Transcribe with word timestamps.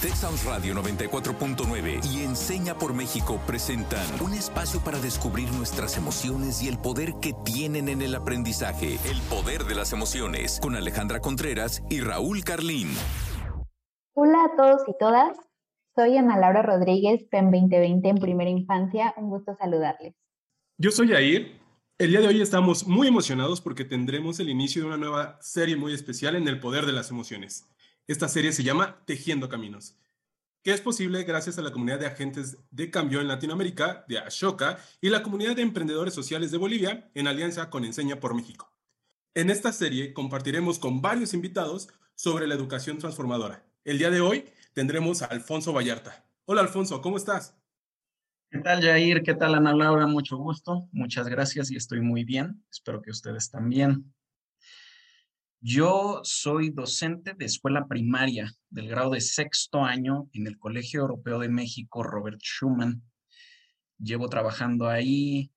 Texas 0.00 0.46
Radio 0.46 0.74
94.9 0.76 2.00
y 2.10 2.22
Enseña 2.22 2.74
por 2.74 2.94
México 2.94 3.38
presentan 3.46 4.06
un 4.24 4.32
espacio 4.32 4.80
para 4.80 4.98
descubrir 4.98 5.52
nuestras 5.52 5.98
emociones 5.98 6.62
y 6.62 6.68
el 6.68 6.78
poder 6.78 7.12
que 7.20 7.34
tienen 7.44 7.86
en 7.90 8.00
el 8.00 8.14
aprendizaje. 8.14 8.98
El 9.04 9.20
poder 9.28 9.64
de 9.64 9.74
las 9.74 9.92
emociones 9.92 10.58
con 10.62 10.74
Alejandra 10.74 11.20
Contreras 11.20 11.82
y 11.90 12.00
Raúl 12.00 12.42
Carlín. 12.44 12.88
Hola 14.14 14.38
a 14.44 14.56
todos 14.56 14.80
y 14.88 14.94
todas. 14.98 15.36
Soy 15.94 16.16
Ana 16.16 16.38
Laura 16.38 16.62
Rodríguez, 16.62 17.22
PEN 17.30 17.50
2020 17.50 18.08
en 18.08 18.16
primera 18.16 18.48
infancia. 18.48 19.12
Un 19.18 19.28
gusto 19.28 19.54
saludarles. 19.54 20.14
Yo 20.78 20.92
soy 20.92 21.08
Yair. 21.08 21.60
El 21.98 22.12
día 22.12 22.20
de 22.20 22.28
hoy 22.28 22.40
estamos 22.40 22.86
muy 22.86 23.08
emocionados 23.08 23.60
porque 23.60 23.84
tendremos 23.84 24.40
el 24.40 24.48
inicio 24.48 24.80
de 24.80 24.88
una 24.88 24.96
nueva 24.96 25.36
serie 25.42 25.76
muy 25.76 25.92
especial 25.92 26.36
en 26.36 26.48
el 26.48 26.58
poder 26.58 26.86
de 26.86 26.92
las 26.92 27.10
emociones. 27.10 27.68
Esta 28.10 28.26
serie 28.26 28.50
se 28.50 28.64
llama 28.64 29.04
Tejiendo 29.04 29.48
Caminos, 29.48 29.96
que 30.64 30.72
es 30.72 30.80
posible 30.80 31.22
gracias 31.22 31.58
a 31.58 31.62
la 31.62 31.70
comunidad 31.70 32.00
de 32.00 32.08
agentes 32.08 32.58
de 32.72 32.90
cambio 32.90 33.20
en 33.20 33.28
Latinoamérica, 33.28 34.04
de 34.08 34.18
Ashoka, 34.18 34.80
y 35.00 35.10
la 35.10 35.22
comunidad 35.22 35.54
de 35.54 35.62
emprendedores 35.62 36.12
sociales 36.12 36.50
de 36.50 36.58
Bolivia, 36.58 37.08
en 37.14 37.28
alianza 37.28 37.70
con 37.70 37.84
Enseña 37.84 38.18
por 38.18 38.34
México. 38.34 38.68
En 39.32 39.48
esta 39.48 39.70
serie 39.70 40.12
compartiremos 40.12 40.80
con 40.80 41.00
varios 41.00 41.34
invitados 41.34 41.88
sobre 42.16 42.48
la 42.48 42.56
educación 42.56 42.98
transformadora. 42.98 43.64
El 43.84 43.98
día 43.98 44.10
de 44.10 44.20
hoy 44.20 44.44
tendremos 44.72 45.22
a 45.22 45.26
Alfonso 45.26 45.72
Vallarta. 45.72 46.26
Hola 46.46 46.62
Alfonso, 46.62 47.00
¿cómo 47.02 47.16
estás? 47.16 47.56
¿Qué 48.50 48.58
tal, 48.58 48.82
Jair? 48.82 49.22
¿Qué 49.22 49.34
tal, 49.34 49.54
Ana 49.54 49.72
Laura? 49.72 50.08
Mucho 50.08 50.36
gusto. 50.36 50.88
Muchas 50.90 51.28
gracias 51.28 51.70
y 51.70 51.76
estoy 51.76 52.00
muy 52.00 52.24
bien. 52.24 52.64
Espero 52.72 53.02
que 53.02 53.12
ustedes 53.12 53.52
también. 53.52 54.12
Yo 55.62 56.20
soy 56.24 56.70
docente 56.70 57.34
de 57.34 57.44
escuela 57.44 57.86
primaria 57.86 58.50
del 58.70 58.88
grado 58.88 59.10
de 59.10 59.20
sexto 59.20 59.84
año 59.84 60.30
en 60.32 60.46
el 60.46 60.58
Colegio 60.58 61.02
Europeo 61.02 61.38
de 61.38 61.50
México 61.50 62.02
Robert 62.02 62.40
Schumann. 62.40 63.02
Llevo 63.98 64.30
trabajando 64.30 64.88
ahí, 64.88 65.52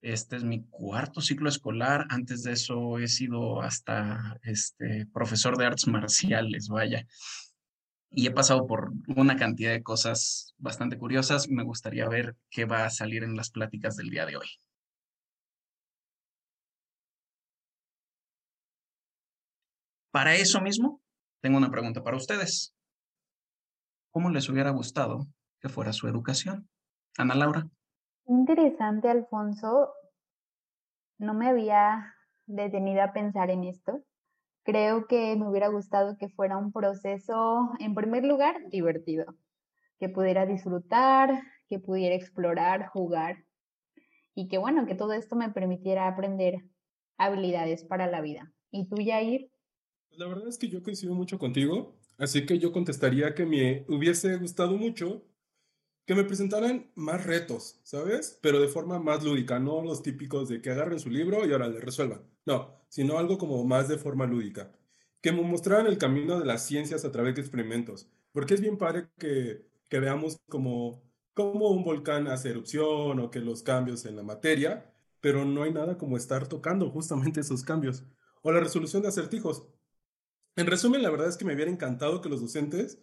este 0.00 0.36
es 0.36 0.44
mi 0.44 0.64
cuarto 0.70 1.20
ciclo 1.20 1.50
escolar. 1.50 2.06
Antes 2.08 2.42
de 2.42 2.52
eso 2.52 2.98
he 2.98 3.06
sido 3.06 3.60
hasta 3.60 4.40
este, 4.44 5.06
profesor 5.12 5.58
de 5.58 5.66
artes 5.66 5.88
marciales, 5.88 6.68
vaya. 6.68 7.06
Y 8.10 8.26
he 8.26 8.30
pasado 8.30 8.66
por 8.66 8.92
una 9.14 9.36
cantidad 9.36 9.72
de 9.72 9.82
cosas 9.82 10.54
bastante 10.56 10.96
curiosas. 10.96 11.50
Me 11.50 11.64
gustaría 11.64 12.08
ver 12.08 12.34
qué 12.48 12.64
va 12.64 12.86
a 12.86 12.90
salir 12.90 13.22
en 13.24 13.36
las 13.36 13.50
pláticas 13.50 13.94
del 13.96 14.08
día 14.08 14.24
de 14.24 14.38
hoy. 14.38 14.48
Para 20.14 20.36
eso 20.36 20.60
mismo, 20.60 21.00
tengo 21.40 21.58
una 21.58 21.72
pregunta 21.72 22.04
para 22.04 22.16
ustedes. 22.16 22.72
¿Cómo 24.12 24.30
les 24.30 24.48
hubiera 24.48 24.70
gustado 24.70 25.26
que 25.58 25.68
fuera 25.68 25.92
su 25.92 26.06
educación? 26.06 26.68
Ana 27.18 27.34
Laura. 27.34 27.68
Interesante, 28.26 29.08
Alfonso. 29.08 29.92
No 31.18 31.34
me 31.34 31.48
había 31.48 32.14
detenido 32.46 33.02
a 33.02 33.12
pensar 33.12 33.50
en 33.50 33.64
esto. 33.64 34.04
Creo 34.62 35.08
que 35.08 35.34
me 35.34 35.48
hubiera 35.48 35.66
gustado 35.66 36.16
que 36.16 36.28
fuera 36.28 36.58
un 36.58 36.70
proceso, 36.70 37.72
en 37.80 37.96
primer 37.96 38.24
lugar, 38.24 38.54
divertido, 38.70 39.34
que 39.98 40.08
pudiera 40.08 40.46
disfrutar, 40.46 41.42
que 41.68 41.80
pudiera 41.80 42.14
explorar, 42.14 42.86
jugar 42.86 43.38
y 44.32 44.46
que 44.46 44.58
bueno, 44.58 44.86
que 44.86 44.94
todo 44.94 45.12
esto 45.12 45.34
me 45.34 45.50
permitiera 45.50 46.06
aprender 46.06 46.62
habilidades 47.18 47.82
para 47.82 48.06
la 48.06 48.20
vida. 48.20 48.52
¿Y 48.70 48.88
tú, 48.88 48.98
Yair? 49.02 49.50
La 50.16 50.26
verdad 50.26 50.48
es 50.48 50.58
que 50.58 50.68
yo 50.68 50.82
coincido 50.82 51.14
mucho 51.14 51.38
contigo, 51.38 51.96
así 52.18 52.46
que 52.46 52.58
yo 52.58 52.72
contestaría 52.72 53.34
que 53.34 53.46
me 53.46 53.84
hubiese 53.88 54.36
gustado 54.36 54.76
mucho 54.76 55.24
que 56.06 56.14
me 56.14 56.24
presentaran 56.24 56.90
más 56.94 57.24
retos, 57.24 57.80
¿sabes? 57.82 58.38
Pero 58.42 58.60
de 58.60 58.68
forma 58.68 58.98
más 58.98 59.24
lúdica, 59.24 59.58
no 59.58 59.82
los 59.82 60.02
típicos 60.02 60.48
de 60.48 60.60
que 60.60 60.70
agarren 60.70 61.00
su 61.00 61.10
libro 61.10 61.46
y 61.46 61.52
ahora 61.52 61.68
le 61.68 61.80
resuelvan. 61.80 62.22
No, 62.46 62.74
sino 62.88 63.18
algo 63.18 63.38
como 63.38 63.64
más 63.64 63.88
de 63.88 63.98
forma 63.98 64.26
lúdica. 64.26 64.72
Que 65.22 65.32
me 65.32 65.42
mostraran 65.42 65.86
el 65.86 65.98
camino 65.98 66.38
de 66.38 66.44
las 66.46 66.66
ciencias 66.66 67.04
a 67.04 67.12
través 67.12 67.34
de 67.34 67.40
experimentos. 67.40 68.08
Porque 68.32 68.54
es 68.54 68.60
bien 68.60 68.76
padre 68.78 69.08
que, 69.18 69.66
que 69.88 70.00
veamos 70.00 70.38
como, 70.48 71.02
como 71.32 71.70
un 71.70 71.84
volcán 71.84 72.28
hace 72.28 72.50
erupción 72.50 73.18
o 73.20 73.30
que 73.30 73.40
los 73.40 73.62
cambios 73.62 74.04
en 74.04 74.16
la 74.16 74.22
materia, 74.22 74.92
pero 75.20 75.44
no 75.46 75.62
hay 75.62 75.72
nada 75.72 75.96
como 75.96 76.16
estar 76.18 76.48
tocando 76.48 76.90
justamente 76.90 77.40
esos 77.40 77.62
cambios. 77.64 78.04
O 78.42 78.52
la 78.52 78.60
resolución 78.60 79.02
de 79.02 79.08
acertijos. 79.08 79.64
En 80.56 80.66
resumen, 80.66 81.02
la 81.02 81.10
verdad 81.10 81.28
es 81.28 81.36
que 81.36 81.44
me 81.44 81.54
hubiera 81.54 81.70
encantado 81.70 82.20
que 82.20 82.28
los 82.28 82.40
docentes, 82.40 82.98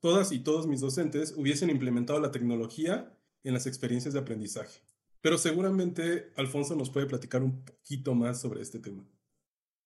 todas 0.00 0.30
y 0.32 0.38
todos 0.40 0.66
mis 0.66 0.80
docentes, 0.80 1.34
hubiesen 1.36 1.70
implementado 1.70 2.20
la 2.20 2.30
tecnología 2.30 3.12
en 3.42 3.54
las 3.54 3.66
experiencias 3.66 4.14
de 4.14 4.20
aprendizaje. 4.20 4.80
Pero 5.20 5.38
seguramente 5.38 6.32
Alfonso 6.36 6.76
nos 6.76 6.90
puede 6.90 7.06
platicar 7.06 7.42
un 7.42 7.64
poquito 7.64 8.14
más 8.14 8.40
sobre 8.40 8.62
este 8.62 8.78
tema. 8.78 9.04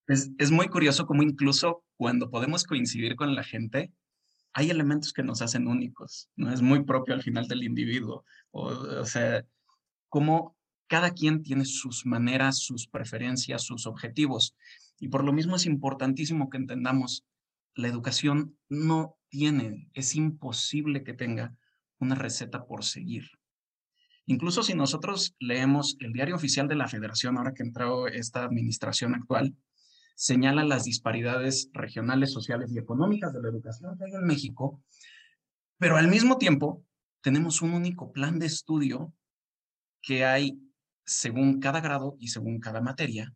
Es, 0.07 0.51
muy 0.51 0.67
curioso 0.67 1.05
cómo 1.05 1.23
incluso 1.23 1.83
cuando 1.95 2.29
podemos 2.29 2.63
coincidir 2.65 3.15
con 3.15 3.33
la 3.33 3.43
gente, 3.43 3.93
hay 4.53 4.69
elementos 4.69 5.13
que 5.13 5.23
nos 5.23 5.41
hacen 5.41 5.67
únicos, 5.67 6.29
¿no? 6.35 6.51
Es 6.51 6.61
muy 6.61 6.83
propio 6.83 7.13
al 7.13 7.23
final 7.23 7.47
del 7.47 7.63
individuo. 7.63 8.25
O, 8.51 8.67
o 8.67 9.05
sea, 9.05 9.45
cómo 10.09 10.57
cada 10.87 11.11
quien 11.11 11.41
tiene 11.41 11.63
sus 11.63 12.05
maneras, 12.05 12.59
sus 12.59 12.85
preferencias, 12.85 13.63
sus 13.63 13.87
objetivos. 13.87 14.57
Y 15.01 15.09
por 15.09 15.23
lo 15.23 15.33
mismo 15.33 15.55
es 15.55 15.65
importantísimo 15.65 16.49
que 16.51 16.57
entendamos, 16.57 17.25
la 17.73 17.87
educación 17.87 18.55
no 18.69 19.17
tiene, 19.29 19.89
es 19.93 20.15
imposible 20.15 21.03
que 21.03 21.15
tenga 21.15 21.55
una 21.97 22.13
receta 22.13 22.65
por 22.65 22.85
seguir. 22.85 23.23
Incluso 24.27 24.61
si 24.61 24.75
nosotros 24.75 25.35
leemos 25.39 25.97
el 26.01 26.13
diario 26.13 26.35
oficial 26.35 26.67
de 26.67 26.75
la 26.75 26.87
federación, 26.87 27.37
ahora 27.37 27.55
que 27.55 27.63
entró 27.63 28.07
esta 28.07 28.43
administración 28.43 29.15
actual, 29.15 29.55
señala 30.13 30.63
las 30.63 30.83
disparidades 30.83 31.71
regionales, 31.73 32.31
sociales 32.31 32.71
y 32.71 32.77
económicas 32.77 33.33
de 33.33 33.41
la 33.41 33.49
educación 33.49 33.97
que 33.97 34.05
hay 34.05 34.13
en 34.13 34.27
México, 34.27 34.83
pero 35.79 35.97
al 35.97 36.09
mismo 36.09 36.37
tiempo 36.37 36.85
tenemos 37.21 37.63
un 37.63 37.73
único 37.73 38.11
plan 38.11 38.37
de 38.37 38.45
estudio 38.45 39.11
que 39.99 40.25
hay 40.25 40.61
según 41.05 41.59
cada 41.59 41.81
grado 41.81 42.17
y 42.19 42.27
según 42.27 42.59
cada 42.59 42.81
materia, 42.81 43.33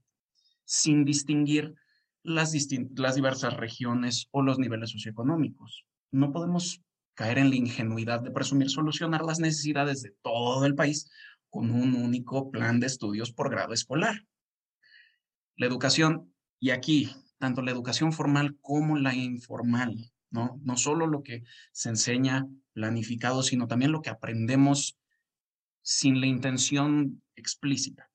sin 0.66 1.06
distinguir 1.06 1.76
las, 2.24 2.54
las 2.96 3.16
diversas 3.16 3.56
regiones 3.56 4.28
o 4.32 4.42
los 4.42 4.60
niveles 4.60 4.90
socioeconómicos. 4.92 5.86
No 6.12 6.32
podemos 6.32 6.82
caer 7.14 7.38
en 7.38 7.50
la 7.50 7.56
ingenuidad 7.56 8.22
de 8.22 8.32
presumir 8.32 8.70
solucionar 8.70 9.24
las 9.24 9.40
necesidades 9.40 10.02
de 10.02 10.14
todo 10.22 10.66
el 10.66 10.76
país 10.76 11.10
con 11.50 11.72
un 11.72 11.96
único 11.96 12.52
plan 12.52 12.80
de 12.80 12.88
estudios 12.88 13.32
por 13.32 13.50
grado 13.50 13.74
escolar. 13.74 14.26
La 15.56 15.68
educación, 15.68 16.34
y 16.60 16.72
aquí, 16.72 17.10
tanto 17.38 17.62
la 17.62 17.72
educación 17.72 18.12
formal 18.12 18.58
como 18.60 18.98
la 18.98 19.16
informal, 19.16 20.12
¿no? 20.30 20.60
No 20.64 20.76
solo 20.76 21.08
lo 21.08 21.24
que 21.24 21.44
se 21.72 21.90
enseña 21.90 22.48
planificado, 22.74 23.42
sino 23.42 23.68
también 23.68 23.94
lo 23.94 24.02
que 24.02 24.10
aprendemos 24.10 24.98
sin 25.82 26.20
la 26.20 26.28
intención 26.28 27.24
explícita. 27.36 28.10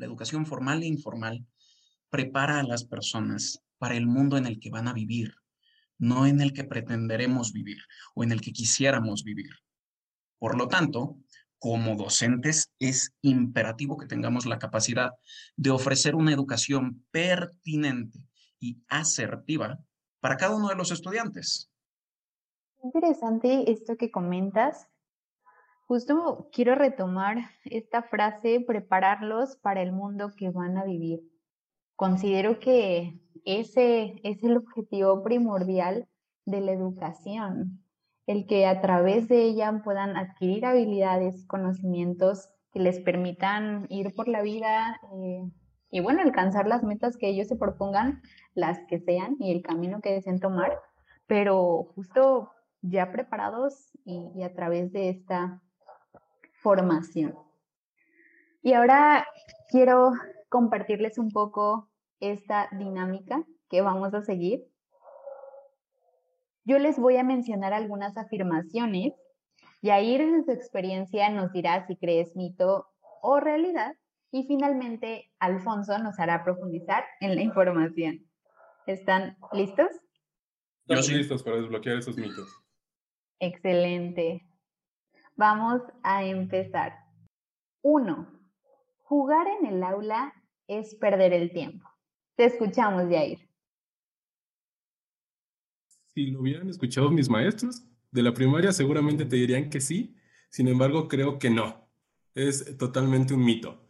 La 0.00 0.06
educación 0.06 0.46
formal 0.46 0.82
e 0.82 0.86
informal 0.86 1.46
prepara 2.08 2.58
a 2.58 2.62
las 2.62 2.84
personas 2.84 3.62
para 3.76 3.96
el 3.98 4.06
mundo 4.06 4.38
en 4.38 4.46
el 4.46 4.58
que 4.58 4.70
van 4.70 4.88
a 4.88 4.94
vivir, 4.94 5.34
no 5.98 6.24
en 6.24 6.40
el 6.40 6.54
que 6.54 6.64
pretenderemos 6.64 7.52
vivir 7.52 7.76
o 8.14 8.24
en 8.24 8.32
el 8.32 8.40
que 8.40 8.54
quisiéramos 8.54 9.24
vivir. 9.24 9.50
Por 10.38 10.56
lo 10.56 10.68
tanto, 10.68 11.18
como 11.58 11.96
docentes 11.96 12.72
es 12.78 13.12
imperativo 13.20 13.98
que 13.98 14.06
tengamos 14.06 14.46
la 14.46 14.58
capacidad 14.58 15.10
de 15.56 15.68
ofrecer 15.68 16.14
una 16.14 16.32
educación 16.32 17.04
pertinente 17.10 18.26
y 18.58 18.82
asertiva 18.88 19.78
para 20.20 20.38
cada 20.38 20.56
uno 20.56 20.68
de 20.70 20.76
los 20.76 20.92
estudiantes. 20.92 21.70
Interesante 22.82 23.70
esto 23.70 23.98
que 23.98 24.10
comentas. 24.10 24.88
Justo 25.90 26.48
quiero 26.52 26.76
retomar 26.76 27.38
esta 27.64 28.04
frase, 28.04 28.62
prepararlos 28.64 29.56
para 29.56 29.82
el 29.82 29.90
mundo 29.90 30.30
que 30.36 30.48
van 30.50 30.78
a 30.78 30.84
vivir. 30.84 31.18
Considero 31.96 32.60
que 32.60 33.20
ese 33.44 34.20
es 34.22 34.40
el 34.44 34.56
objetivo 34.56 35.24
primordial 35.24 36.06
de 36.46 36.60
la 36.60 36.70
educación, 36.70 37.82
el 38.28 38.46
que 38.46 38.66
a 38.66 38.80
través 38.80 39.26
de 39.26 39.42
ella 39.42 39.82
puedan 39.82 40.16
adquirir 40.16 40.64
habilidades, 40.64 41.44
conocimientos 41.48 42.50
que 42.72 42.78
les 42.78 43.00
permitan 43.00 43.86
ir 43.88 44.14
por 44.14 44.28
la 44.28 44.42
vida 44.42 45.00
eh, 45.12 45.42
y 45.90 45.98
bueno, 45.98 46.22
alcanzar 46.22 46.68
las 46.68 46.84
metas 46.84 47.16
que 47.16 47.30
ellos 47.30 47.48
se 47.48 47.56
propongan, 47.56 48.22
las 48.54 48.78
que 48.86 49.00
sean 49.00 49.34
y 49.40 49.50
el 49.50 49.62
camino 49.62 50.00
que 50.00 50.12
deseen 50.12 50.38
tomar, 50.38 50.78
pero 51.26 51.90
justo 51.96 52.52
ya 52.80 53.10
preparados 53.10 53.90
y, 54.04 54.30
y 54.36 54.44
a 54.44 54.54
través 54.54 54.92
de 54.92 55.08
esta 55.08 55.60
formación. 56.62 57.34
Y 58.62 58.74
ahora 58.74 59.26
quiero 59.70 60.12
compartirles 60.48 61.18
un 61.18 61.30
poco 61.30 61.88
esta 62.20 62.68
dinámica 62.72 63.44
que 63.68 63.80
vamos 63.80 64.12
a 64.14 64.22
seguir. 64.22 64.66
yo 66.64 66.78
les 66.78 66.98
voy 66.98 67.16
a 67.16 67.24
mencionar 67.24 67.72
algunas 67.72 68.16
afirmaciones 68.16 69.14
y 69.80 69.90
ahí 69.90 70.14
en 70.14 70.44
su 70.44 70.52
experiencia 70.52 71.30
nos 71.30 71.52
dirá 71.52 71.86
si 71.86 71.96
crees 71.96 72.36
mito 72.36 72.86
o 73.22 73.40
realidad 73.40 73.96
y 74.30 74.44
finalmente 74.46 75.32
Alfonso 75.38 75.98
nos 75.98 76.18
hará 76.20 76.44
profundizar 76.44 77.04
en 77.20 77.34
la 77.34 77.42
información. 77.42 78.26
¿Están 78.86 79.36
listos? 79.52 79.88
Estamos 80.82 81.08
listos 81.10 81.42
para 81.42 81.56
desbloquear 81.56 81.98
esos 81.98 82.16
mitos. 82.16 82.48
Excelente. 83.40 84.49
Vamos 85.40 85.80
a 86.02 86.22
empezar. 86.22 86.92
Uno, 87.80 88.28
jugar 89.04 89.46
en 89.48 89.64
el 89.64 89.82
aula 89.82 90.34
es 90.68 90.94
perder 90.96 91.32
el 91.32 91.50
tiempo. 91.50 91.88
Te 92.36 92.44
escuchamos, 92.44 93.04
Jair. 93.04 93.38
Si 96.12 96.26
lo 96.26 96.40
hubieran 96.42 96.68
escuchado 96.68 97.10
mis 97.10 97.30
maestros 97.30 97.82
de 98.10 98.22
la 98.22 98.34
primaria, 98.34 98.70
seguramente 98.70 99.24
te 99.24 99.36
dirían 99.36 99.70
que 99.70 99.80
sí. 99.80 100.14
Sin 100.50 100.68
embargo, 100.68 101.08
creo 101.08 101.38
que 101.38 101.48
no. 101.48 101.88
Es 102.34 102.76
totalmente 102.76 103.32
un 103.32 103.42
mito. 103.42 103.80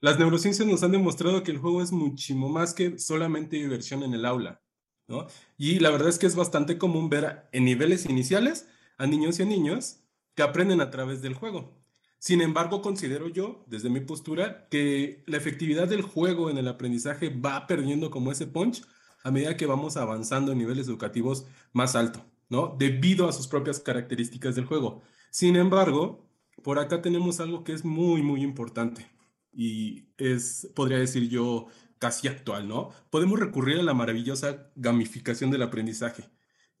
Las 0.00 0.18
neurociencias 0.18 0.66
nos 0.66 0.82
han 0.82 0.90
demostrado 0.90 1.44
que 1.44 1.52
el 1.52 1.58
juego 1.58 1.82
es 1.82 1.92
muchísimo 1.92 2.48
más 2.48 2.74
que 2.74 2.98
solamente 2.98 3.54
diversión 3.54 4.02
en 4.02 4.12
el 4.14 4.24
aula. 4.24 4.60
¿no? 5.06 5.28
Y 5.56 5.78
la 5.78 5.90
verdad 5.90 6.08
es 6.08 6.18
que 6.18 6.26
es 6.26 6.34
bastante 6.34 6.78
común 6.78 7.10
ver 7.10 7.48
en 7.52 7.64
niveles 7.64 8.06
iniciales 8.06 8.68
a 8.98 9.06
niños 9.06 9.38
y 9.38 9.44
a 9.44 9.46
niños 9.46 10.03
que 10.34 10.42
aprenden 10.42 10.80
a 10.80 10.90
través 10.90 11.22
del 11.22 11.34
juego. 11.34 11.84
Sin 12.18 12.40
embargo, 12.40 12.80
considero 12.80 13.28
yo, 13.28 13.64
desde 13.68 13.90
mi 13.90 14.00
postura, 14.00 14.66
que 14.70 15.22
la 15.26 15.36
efectividad 15.36 15.88
del 15.88 16.02
juego 16.02 16.48
en 16.48 16.56
el 16.56 16.68
aprendizaje 16.68 17.28
va 17.28 17.66
perdiendo 17.66 18.10
como 18.10 18.32
ese 18.32 18.46
punch 18.46 18.82
a 19.22 19.30
medida 19.30 19.56
que 19.56 19.66
vamos 19.66 19.96
avanzando 19.96 20.52
en 20.52 20.58
niveles 20.58 20.88
educativos 20.88 21.46
más 21.72 21.96
altos, 21.96 22.22
¿no? 22.48 22.76
Debido 22.78 23.28
a 23.28 23.32
sus 23.32 23.46
propias 23.46 23.80
características 23.80 24.54
del 24.54 24.64
juego. 24.66 25.02
Sin 25.30 25.56
embargo, 25.56 26.26
por 26.62 26.78
acá 26.78 27.02
tenemos 27.02 27.40
algo 27.40 27.64
que 27.64 27.72
es 27.72 27.84
muy, 27.84 28.22
muy 28.22 28.42
importante 28.42 29.10
y 29.52 30.08
es, 30.16 30.70
podría 30.74 30.98
decir 30.98 31.28
yo, 31.28 31.66
casi 31.98 32.28
actual, 32.28 32.68
¿no? 32.68 32.90
Podemos 33.10 33.38
recurrir 33.38 33.78
a 33.78 33.82
la 33.82 33.94
maravillosa 33.94 34.70
gamificación 34.76 35.50
del 35.50 35.62
aprendizaje, 35.62 36.24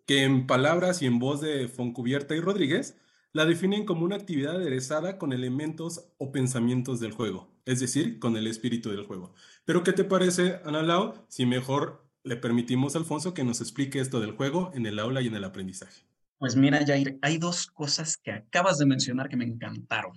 que 0.06 0.24
en 0.24 0.46
palabras 0.46 1.02
y 1.02 1.06
en 1.06 1.18
voz 1.18 1.40
de 1.40 1.68
Foncubierta 1.68 2.34
y 2.34 2.40
Rodríguez 2.40 2.96
la 3.34 3.44
definen 3.44 3.84
como 3.84 4.04
una 4.04 4.14
actividad 4.14 4.56
aderezada 4.56 5.18
con 5.18 5.32
elementos 5.32 6.08
o 6.18 6.30
pensamientos 6.30 7.00
del 7.00 7.10
juego, 7.10 7.52
es 7.66 7.80
decir, 7.80 8.20
con 8.20 8.36
el 8.36 8.46
espíritu 8.46 8.90
del 8.90 9.04
juego. 9.04 9.34
Pero 9.64 9.82
¿qué 9.82 9.92
te 9.92 10.04
parece, 10.04 10.60
Ana 10.64 10.82
Lau, 10.82 11.26
si 11.28 11.44
mejor 11.44 12.08
le 12.22 12.36
permitimos 12.36 12.94
a 12.94 12.98
Alfonso 13.00 13.34
que 13.34 13.42
nos 13.42 13.60
explique 13.60 13.98
esto 13.98 14.20
del 14.20 14.36
juego 14.36 14.70
en 14.74 14.86
el 14.86 15.00
aula 15.00 15.20
y 15.20 15.26
en 15.26 15.34
el 15.34 15.42
aprendizaje? 15.42 16.04
Pues 16.38 16.54
mira, 16.54 16.86
Jair, 16.86 17.18
hay 17.22 17.38
dos 17.38 17.66
cosas 17.66 18.16
que 18.16 18.30
acabas 18.30 18.78
de 18.78 18.86
mencionar 18.86 19.28
que 19.28 19.36
me 19.36 19.44
encantaron. 19.44 20.16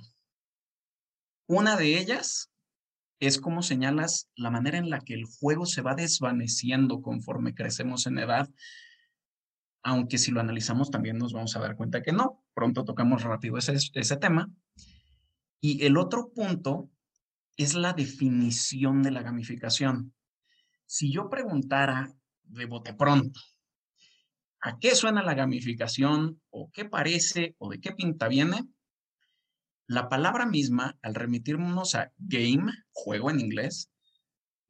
Una 1.48 1.76
de 1.76 1.98
ellas 1.98 2.52
es 3.20 3.40
como 3.40 3.64
señalas 3.64 4.30
la 4.36 4.52
manera 4.52 4.78
en 4.78 4.92
la 4.92 5.00
que 5.00 5.16
el 5.16 5.26
juego 5.26 5.66
se 5.66 5.82
va 5.82 5.96
desvaneciendo 5.96 7.02
conforme 7.02 7.56
crecemos 7.56 8.06
en 8.06 8.20
edad 8.20 8.48
aunque 9.88 10.18
si 10.18 10.32
lo 10.32 10.42
analizamos 10.42 10.92
también 10.92 11.18
nos 11.18 11.32
vamos 11.32 11.56
a 11.56 11.62
dar 11.62 11.78
cuenta 11.78 12.02
que 12.02 12.12
no. 12.12 12.44
Pronto 12.58 12.84
tocamos 12.84 13.22
rápido 13.22 13.60
ese, 13.60 14.18
tema. 14.18 14.52
Y 15.62 15.86
el 15.86 15.96
otro 15.96 16.32
punto 16.34 16.90
es 17.56 17.76
la 17.76 17.94
definición 17.94 19.04
de 19.04 19.12
la 19.12 19.22
gamificación. 19.22 20.16
Si 20.88 21.14
yo 21.14 21.30
preguntara 21.30 22.12
de 22.46 22.66
bote 22.66 22.96
pronto, 22.96 23.40
¿a 24.60 24.80
qué 24.80 24.96
suena 24.96 25.22
la 25.22 25.36
gamificación 25.36 26.42
o 26.50 26.72
qué 26.74 26.86
parece 26.86 27.56
o 27.60 27.70
de 27.70 27.80
qué 27.80 27.92
pinta 27.92 28.28
viene? 28.28 28.68
La 29.86 30.10
palabra 30.10 30.48
misma, 30.48 30.98
al 31.04 31.14
remitirnos 31.14 31.94
a 31.94 32.12
game, 32.18 32.72
juego 32.92 33.30
en 33.30 33.40
inglés, 33.40 33.92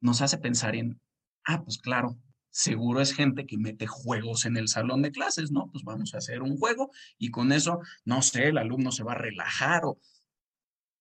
nos 0.02 0.20
hace 0.20 0.36
pensar 0.36 0.76
en, 0.76 1.00
ah, 1.46 1.64
pues 1.64 1.78
claro, 1.78 2.18
seguro 2.50 3.00
es 3.00 3.14
gente 3.14 3.46
que 3.46 3.58
mete 3.58 3.86
juegos 3.86 4.44
en 4.44 4.56
el 4.56 4.68
salón 4.68 5.02
de 5.02 5.12
clases, 5.12 5.50
¿no? 5.50 5.70
Pues 5.70 5.84
vamos 5.84 6.14
a 6.14 6.18
hacer 6.18 6.42
un 6.42 6.56
juego 6.56 6.90
y 7.18 7.30
con 7.30 7.52
eso, 7.52 7.80
no 8.04 8.22
sé, 8.22 8.48
el 8.48 8.58
alumno 8.58 8.92
se 8.92 9.04
va 9.04 9.12
a 9.12 9.18
relajar 9.18 9.84
o 9.84 10.00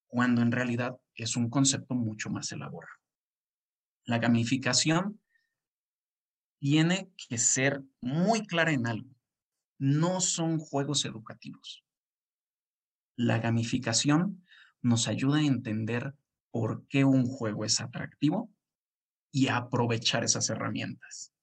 cuando 0.07 0.41
en 0.41 0.51
realidad 0.51 0.97
es 1.15 1.35
un 1.35 1.49
concepto 1.49 1.95
mucho 1.95 2.29
más 2.29 2.51
elaborado. 2.51 2.93
La 4.05 4.19
gamificación 4.19 5.19
tiene 6.59 7.11
que 7.27 7.37
ser 7.37 7.83
muy 8.01 8.45
clara 8.45 8.71
en 8.71 8.87
algo. 8.87 9.09
No 9.77 10.21
son 10.21 10.59
juegos 10.59 11.05
educativos. 11.05 11.83
La 13.15 13.39
gamificación 13.39 14.45
nos 14.81 15.07
ayuda 15.07 15.39
a 15.39 15.45
entender 15.45 16.15
por 16.51 16.87
qué 16.87 17.03
un 17.03 17.25
juego 17.25 17.65
es 17.65 17.81
atractivo 17.81 18.51
y 19.31 19.47
a 19.47 19.57
aprovechar 19.57 20.23
esas 20.23 20.49
herramientas 20.49 21.33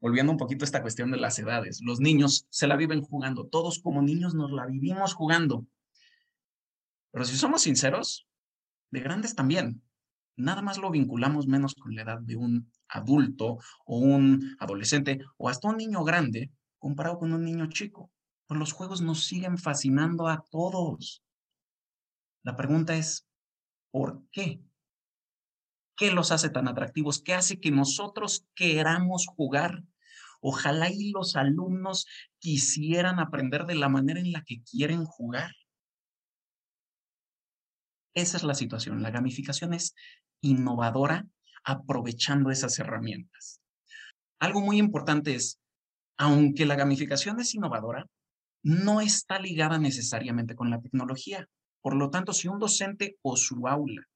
volviendo 0.00 0.32
un 0.32 0.38
poquito 0.38 0.64
a 0.64 0.66
esta 0.66 0.82
cuestión 0.82 1.10
de 1.10 1.18
las 1.18 1.38
edades, 1.38 1.80
los 1.82 2.00
niños 2.00 2.46
se 2.50 2.66
la 2.66 2.76
viven 2.76 3.02
jugando, 3.02 3.46
todos 3.46 3.80
como 3.80 4.02
niños 4.02 4.34
nos 4.34 4.52
la 4.52 4.66
vivimos 4.66 5.14
jugando. 5.14 5.66
Pero 7.10 7.24
si 7.24 7.36
somos 7.36 7.62
sinceros, 7.62 8.26
de 8.90 9.00
grandes 9.00 9.34
también. 9.34 9.82
Nada 10.36 10.62
más 10.62 10.78
lo 10.78 10.90
vinculamos 10.90 11.46
menos 11.46 11.74
con 11.74 11.94
la 11.94 12.02
edad 12.02 12.20
de 12.20 12.36
un 12.36 12.70
adulto 12.88 13.58
o 13.86 13.98
un 13.98 14.56
adolescente 14.58 15.20
o 15.38 15.48
hasta 15.48 15.68
un 15.68 15.78
niño 15.78 16.04
grande 16.04 16.50
comparado 16.78 17.18
con 17.18 17.32
un 17.32 17.42
niño 17.42 17.68
chico. 17.68 18.10
Pues 18.46 18.60
los 18.60 18.72
juegos 18.72 19.00
nos 19.00 19.24
siguen 19.24 19.58
fascinando 19.58 20.28
a 20.28 20.44
todos. 20.50 21.22
La 22.42 22.54
pregunta 22.54 22.94
es, 22.96 23.26
¿por 23.90 24.22
qué? 24.30 24.60
¿Qué 25.96 26.10
los 26.10 26.30
hace 26.30 26.50
tan 26.50 26.68
atractivos? 26.68 27.22
¿Qué 27.22 27.32
hace 27.32 27.58
que 27.58 27.70
nosotros 27.70 28.46
queramos 28.54 29.26
jugar? 29.26 29.82
Ojalá 30.40 30.90
y 30.90 31.10
los 31.10 31.36
alumnos 31.36 32.06
quisieran 32.38 33.18
aprender 33.18 33.64
de 33.64 33.76
la 33.76 33.88
manera 33.88 34.20
en 34.20 34.32
la 34.32 34.42
que 34.42 34.62
quieren 34.62 35.04
jugar. 35.04 35.52
Esa 38.14 38.36
es 38.36 38.42
la 38.44 38.54
situación. 38.54 39.02
La 39.02 39.10
gamificación 39.10 39.72
es 39.72 39.94
innovadora 40.42 41.26
aprovechando 41.64 42.50
esas 42.50 42.78
herramientas. 42.78 43.60
Algo 44.38 44.60
muy 44.60 44.78
importante 44.78 45.34
es, 45.34 45.58
aunque 46.18 46.66
la 46.66 46.76
gamificación 46.76 47.40
es 47.40 47.54
innovadora, 47.54 48.06
no 48.62 49.00
está 49.00 49.38
ligada 49.38 49.78
necesariamente 49.78 50.54
con 50.54 50.70
la 50.70 50.80
tecnología. 50.80 51.48
Por 51.80 51.94
lo 51.94 52.10
tanto, 52.10 52.32
si 52.32 52.48
un 52.48 52.58
docente 52.58 53.16
o 53.22 53.36
su 53.36 53.66
aula 53.66 54.06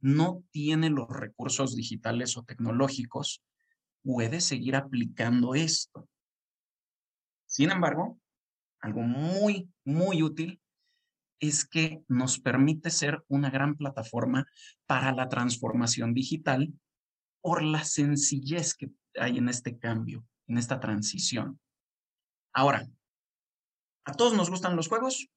no 0.00 0.42
tiene 0.50 0.90
los 0.90 1.08
recursos 1.08 1.74
digitales 1.74 2.36
o 2.36 2.42
tecnológicos, 2.42 3.42
puede 4.02 4.40
seguir 4.40 4.76
aplicando 4.76 5.54
esto. 5.54 6.08
Sin 7.46 7.70
embargo, 7.70 8.18
algo 8.80 9.02
muy, 9.02 9.70
muy 9.84 10.22
útil 10.22 10.60
es 11.38 11.64
que 11.64 12.02
nos 12.08 12.38
permite 12.38 12.90
ser 12.90 13.24
una 13.28 13.50
gran 13.50 13.76
plataforma 13.76 14.46
para 14.86 15.12
la 15.12 15.28
transformación 15.28 16.14
digital 16.14 16.72
por 17.40 17.62
la 17.62 17.84
sencillez 17.84 18.74
que 18.74 18.90
hay 19.18 19.38
en 19.38 19.48
este 19.48 19.78
cambio, 19.78 20.24
en 20.46 20.58
esta 20.58 20.80
transición. 20.80 21.58
Ahora, 22.52 22.86
a 24.04 24.12
todos 24.12 24.34
nos 24.34 24.50
gustan 24.50 24.76
los 24.76 24.88
juegos, 24.88 25.28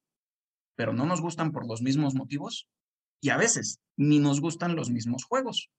pero 0.75 0.93
no 0.93 1.05
nos 1.05 1.21
gustan 1.21 1.51
por 1.51 1.67
los 1.67 1.81
mismos 1.81 2.15
motivos 2.15 2.67
y 3.23 3.29
a 3.29 3.37
veces 3.37 3.79
ni 3.95 4.19
nos 4.19 4.41
gustan 4.41 4.75
los 4.75 4.89
mismos 4.89 5.23
juegos. 5.23 5.71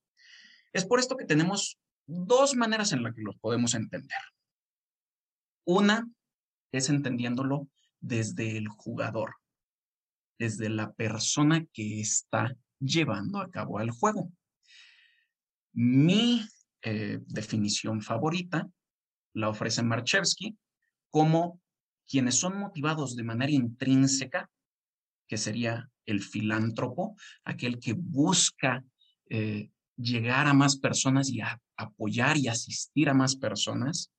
Es 0.73 0.83
por 0.83 0.99
esto 0.99 1.15
que 1.15 1.25
tenemos 1.25 1.77
dos 2.07 2.55
maneras 2.55 2.91
en 2.91 3.03
las 3.03 3.13
que 3.13 3.21
los 3.21 3.37
podemos 3.37 3.75
entender. 3.75 4.17
Una 5.63 6.09
es 6.71 6.89
entendiéndolo 6.89 7.69
desde 7.99 8.57
el 8.57 8.67
jugador, 8.67 9.35
desde 10.39 10.69
la 10.69 10.91
persona 10.93 11.63
que 11.71 12.01
está 12.01 12.57
llevando 12.79 13.39
a 13.39 13.51
cabo 13.51 13.79
el 13.79 13.91
juego. 13.91 14.31
Mi 15.71 16.41
eh, 16.81 17.19
definición 17.27 18.01
favorita 18.01 18.67
la 19.33 19.49
ofrece 19.49 19.83
Marchevsky 19.83 20.57
como 21.11 21.61
quienes 22.07 22.39
son 22.39 22.57
motivados 22.57 23.15
de 23.15 23.23
manera 23.23 23.51
intrínseca, 23.51 24.49
que 25.27 25.37
sería 25.37 25.91
el 26.05 26.21
filántropo, 26.21 27.15
aquel 27.43 27.79
que 27.79 27.93
busca 27.93 28.83
eh, 29.29 29.69
llegar 29.97 30.47
a 30.47 30.53
más 30.53 30.77
personas 30.77 31.29
y 31.29 31.39
apoyar 31.77 32.37
y 32.37 32.47
asistir 32.47 33.09
a 33.09 33.13
más 33.13 33.35
personas, 33.35 34.11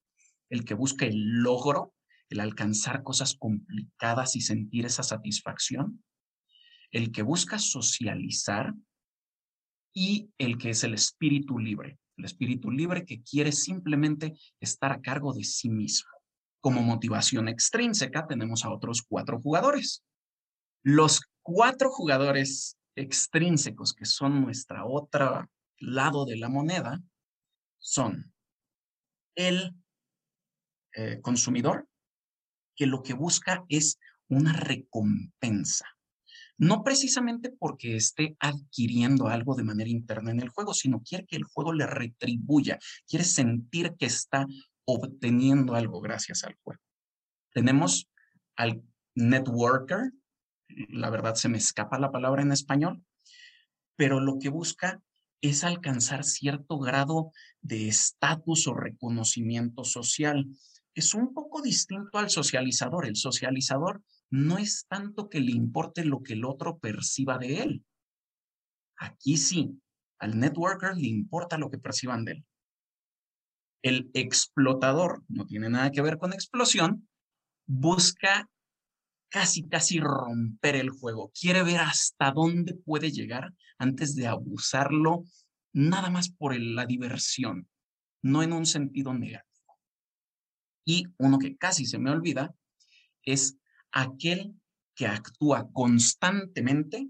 el 0.50 0.64
que 0.64 0.74
busca 0.74 1.06
el 1.06 1.42
logro, 1.42 1.94
el 2.28 2.40
alcanzar 2.40 3.02
cosas 3.02 3.34
complicadas 3.34 4.36
y 4.36 4.40
sentir 4.40 4.86
esa 4.86 5.02
satisfacción, 5.02 6.02
el 6.90 7.12
que 7.12 7.22
busca 7.22 7.58
socializar 7.58 8.74
y 9.92 10.30
el 10.38 10.58
que 10.58 10.70
es 10.70 10.84
el 10.84 10.94
espíritu 10.94 11.58
libre, 11.58 11.98
el 12.16 12.24
espíritu 12.24 12.70
libre 12.70 13.04
que 13.04 13.22
quiere 13.22 13.52
simplemente 13.52 14.34
estar 14.60 14.92
a 14.92 15.00
cargo 15.00 15.32
de 15.32 15.44
sí 15.44 15.68
mismo. 15.68 16.10
Como 16.60 16.82
motivación 16.82 17.48
extrínseca 17.48 18.26
tenemos 18.26 18.64
a 18.64 18.70
otros 18.70 19.02
cuatro 19.02 19.40
jugadores. 19.40 20.04
Los 20.82 21.20
cuatro 21.46 21.90
jugadores 21.90 22.76
extrínsecos, 22.96 23.94
que 23.94 24.04
son 24.04 24.42
nuestra 24.42 24.84
otra 24.84 25.48
lado 25.78 26.24
de 26.24 26.36
la 26.36 26.48
moneda, 26.48 27.00
son 27.78 28.34
el 29.36 29.76
eh, 30.96 31.20
consumidor, 31.22 31.88
que 32.74 32.86
lo 32.86 33.04
que 33.04 33.14
busca 33.14 33.64
es 33.68 34.00
una 34.28 34.54
recompensa. 34.54 35.86
No 36.58 36.82
precisamente 36.82 37.52
porque 37.56 37.94
esté 37.94 38.36
adquiriendo 38.40 39.28
algo 39.28 39.54
de 39.54 39.62
manera 39.62 39.90
interna 39.90 40.32
en 40.32 40.40
el 40.40 40.48
juego, 40.48 40.74
sino 40.74 41.00
quiere 41.00 41.26
que 41.26 41.36
el 41.36 41.44
juego 41.44 41.72
le 41.72 41.86
retribuya, 41.86 42.80
quiere 43.06 43.24
sentir 43.24 43.94
que 43.96 44.06
está 44.06 44.46
obteniendo 44.84 45.76
algo 45.76 46.00
gracias 46.00 46.42
al 46.42 46.56
juego. 46.64 46.82
Tenemos 47.52 48.08
al 48.56 48.82
networker, 49.14 50.10
la 50.68 51.10
verdad 51.10 51.34
se 51.34 51.48
me 51.48 51.58
escapa 51.58 51.98
la 51.98 52.12
palabra 52.12 52.42
en 52.42 52.52
español, 52.52 53.04
pero 53.96 54.20
lo 54.20 54.38
que 54.38 54.48
busca 54.48 55.02
es 55.40 55.64
alcanzar 55.64 56.24
cierto 56.24 56.78
grado 56.78 57.32
de 57.60 57.88
estatus 57.88 58.66
o 58.66 58.74
reconocimiento 58.74 59.84
social. 59.84 60.46
Es 60.94 61.14
un 61.14 61.34
poco 61.34 61.62
distinto 61.62 62.18
al 62.18 62.30
socializador. 62.30 63.06
El 63.06 63.16
socializador 63.16 64.02
no 64.30 64.58
es 64.58 64.86
tanto 64.88 65.28
que 65.28 65.40
le 65.40 65.52
importe 65.52 66.04
lo 66.04 66.22
que 66.22 66.32
el 66.32 66.44
otro 66.44 66.78
perciba 66.78 67.38
de 67.38 67.62
él. 67.62 67.84
Aquí 68.96 69.36
sí, 69.36 69.78
al 70.18 70.38
networker 70.38 70.96
le 70.96 71.08
importa 71.08 71.58
lo 71.58 71.70
que 71.70 71.78
perciban 71.78 72.24
de 72.24 72.32
él. 72.32 72.44
El 73.82 74.10
explotador, 74.14 75.22
no 75.28 75.46
tiene 75.46 75.68
nada 75.68 75.90
que 75.90 76.02
ver 76.02 76.18
con 76.18 76.32
explosión, 76.32 77.08
busca 77.66 78.48
casi, 79.28 79.62
casi 79.68 80.00
romper 80.00 80.76
el 80.76 80.90
juego. 80.90 81.32
Quiere 81.38 81.62
ver 81.62 81.80
hasta 81.80 82.30
dónde 82.32 82.74
puede 82.74 83.10
llegar 83.10 83.52
antes 83.78 84.14
de 84.14 84.26
abusarlo, 84.26 85.24
nada 85.72 86.10
más 86.10 86.30
por 86.30 86.58
la 86.58 86.86
diversión, 86.86 87.68
no 88.22 88.42
en 88.42 88.52
un 88.52 88.66
sentido 88.66 89.12
negativo. 89.14 89.78
Y 90.84 91.06
uno 91.18 91.38
que 91.38 91.56
casi 91.56 91.84
se 91.84 91.98
me 91.98 92.10
olvida 92.10 92.54
es 93.22 93.58
aquel 93.92 94.54
que 94.94 95.06
actúa 95.06 95.68
constantemente 95.72 97.08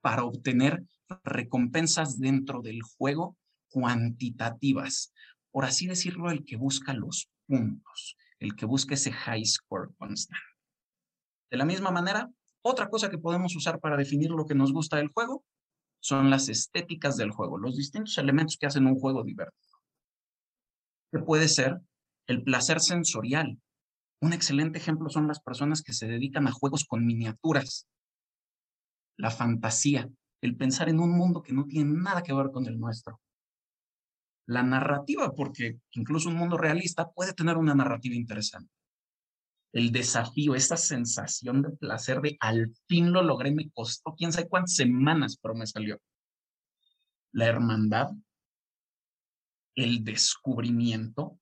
para 0.00 0.24
obtener 0.24 0.84
recompensas 1.24 2.18
dentro 2.18 2.62
del 2.62 2.82
juego 2.82 3.36
cuantitativas. 3.68 5.12
Por 5.50 5.64
así 5.64 5.86
decirlo, 5.86 6.30
el 6.30 6.44
que 6.44 6.56
busca 6.56 6.92
los 6.94 7.30
puntos, 7.46 8.16
el 8.38 8.56
que 8.56 8.66
busca 8.66 8.94
ese 8.94 9.12
high 9.12 9.44
score 9.44 9.94
constante. 9.96 10.55
De 11.50 11.56
la 11.56 11.64
misma 11.64 11.90
manera, 11.90 12.30
otra 12.62 12.88
cosa 12.88 13.08
que 13.08 13.18
podemos 13.18 13.54
usar 13.54 13.78
para 13.78 13.96
definir 13.96 14.30
lo 14.30 14.46
que 14.46 14.54
nos 14.54 14.72
gusta 14.72 14.96
del 14.96 15.08
juego 15.08 15.44
son 16.00 16.30
las 16.30 16.48
estéticas 16.48 17.16
del 17.16 17.30
juego, 17.30 17.58
los 17.58 17.76
distintos 17.76 18.18
elementos 18.18 18.56
que 18.58 18.66
hacen 18.66 18.86
un 18.86 18.98
juego 18.98 19.22
divertido. 19.22 19.78
Que 21.12 21.20
puede 21.20 21.48
ser 21.48 21.80
el 22.26 22.42
placer 22.42 22.80
sensorial. 22.80 23.60
Un 24.20 24.32
excelente 24.32 24.78
ejemplo 24.78 25.08
son 25.08 25.28
las 25.28 25.40
personas 25.40 25.82
que 25.82 25.92
se 25.92 26.06
dedican 26.06 26.48
a 26.48 26.52
juegos 26.52 26.84
con 26.84 27.06
miniaturas. 27.06 27.86
La 29.16 29.30
fantasía, 29.30 30.08
el 30.40 30.56
pensar 30.56 30.88
en 30.88 31.00
un 31.00 31.16
mundo 31.16 31.42
que 31.42 31.52
no 31.52 31.66
tiene 31.66 31.92
nada 31.92 32.22
que 32.22 32.34
ver 32.34 32.50
con 32.50 32.66
el 32.66 32.78
nuestro. 32.78 33.20
La 34.46 34.62
narrativa, 34.62 35.32
porque 35.32 35.78
incluso 35.92 36.28
un 36.28 36.36
mundo 36.36 36.56
realista 36.56 37.10
puede 37.10 37.32
tener 37.32 37.56
una 37.56 37.74
narrativa 37.74 38.14
interesante 38.14 38.70
el 39.76 39.92
desafío, 39.92 40.54
esa 40.54 40.78
sensación 40.78 41.60
de 41.60 41.68
placer 41.68 42.22
de 42.22 42.38
al 42.40 42.74
fin 42.88 43.12
lo 43.12 43.22
logré, 43.22 43.50
me 43.50 43.70
costó 43.72 44.14
quién 44.16 44.32
sabe 44.32 44.48
cuántas 44.48 44.74
semanas, 44.74 45.36
pero 45.36 45.54
me 45.54 45.66
salió. 45.66 46.00
La 47.32 47.44
hermandad, 47.44 48.08
el 49.74 50.02
descubrimiento, 50.02 51.38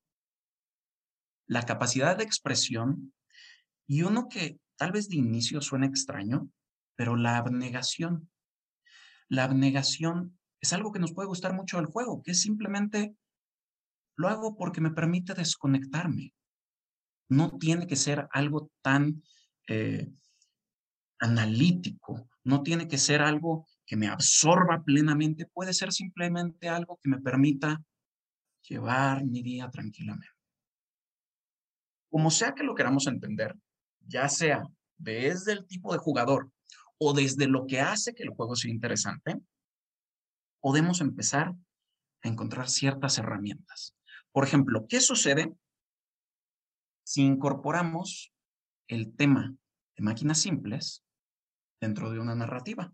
la 1.47 1.63
capacidad 1.63 2.17
de 2.17 2.25
expresión 2.25 3.13
y 3.87 4.01
uno 4.01 4.27
que 4.27 4.59
tal 4.75 4.91
vez 4.91 5.07
de 5.07 5.15
inicio 5.15 5.61
suena 5.61 5.85
extraño, 5.85 6.49
pero 6.97 7.15
la 7.15 7.37
abnegación. 7.37 8.29
La 9.29 9.45
abnegación 9.45 10.37
es 10.59 10.73
algo 10.73 10.91
que 10.91 10.99
nos 10.99 11.13
puede 11.13 11.29
gustar 11.29 11.53
mucho 11.53 11.77
del 11.77 11.85
juego, 11.85 12.21
que 12.21 12.31
es 12.31 12.41
simplemente 12.41 13.15
lo 14.17 14.27
hago 14.27 14.57
porque 14.57 14.81
me 14.81 14.91
permite 14.91 15.33
desconectarme, 15.33 16.34
no 17.29 17.57
tiene 17.57 17.87
que 17.87 17.95
ser 17.95 18.27
algo 18.31 18.71
tan 18.81 19.23
eh, 19.67 20.09
analítico, 21.19 22.29
no 22.43 22.61
tiene 22.61 22.87
que 22.87 22.97
ser 22.97 23.21
algo 23.21 23.67
que 23.85 23.95
me 23.95 24.07
absorba 24.07 24.83
plenamente, 24.83 25.45
puede 25.45 25.73
ser 25.73 25.91
simplemente 25.91 26.69
algo 26.69 26.99
que 27.01 27.09
me 27.09 27.19
permita 27.19 27.81
llevar 28.67 29.25
mi 29.25 29.41
día 29.41 29.69
tranquilamente. 29.69 30.33
Como 32.09 32.31
sea 32.31 32.53
que 32.53 32.63
lo 32.63 32.75
queramos 32.75 33.07
entender, 33.07 33.55
ya 33.99 34.29
sea 34.29 34.63
desde 34.97 35.53
el 35.53 35.65
tipo 35.65 35.91
de 35.91 35.99
jugador 35.99 36.51
o 36.97 37.13
desde 37.13 37.47
lo 37.47 37.65
que 37.65 37.81
hace 37.81 38.13
que 38.13 38.23
el 38.23 38.29
juego 38.29 38.55
sea 38.55 38.71
interesante, 38.71 39.39
podemos 40.61 41.01
empezar 41.01 41.53
a 42.23 42.27
encontrar 42.27 42.69
ciertas 42.69 43.17
herramientas. 43.17 43.95
Por 44.31 44.45
ejemplo, 44.45 44.85
¿qué 44.87 44.99
sucede 45.01 45.53
si 47.05 47.21
incorporamos 47.21 48.33
el 48.87 49.15
tema 49.15 49.55
de 49.95 50.03
máquinas 50.03 50.41
simples 50.41 51.05
dentro 51.79 52.11
de 52.11 52.19
una 52.19 52.35
narrativa. 52.35 52.91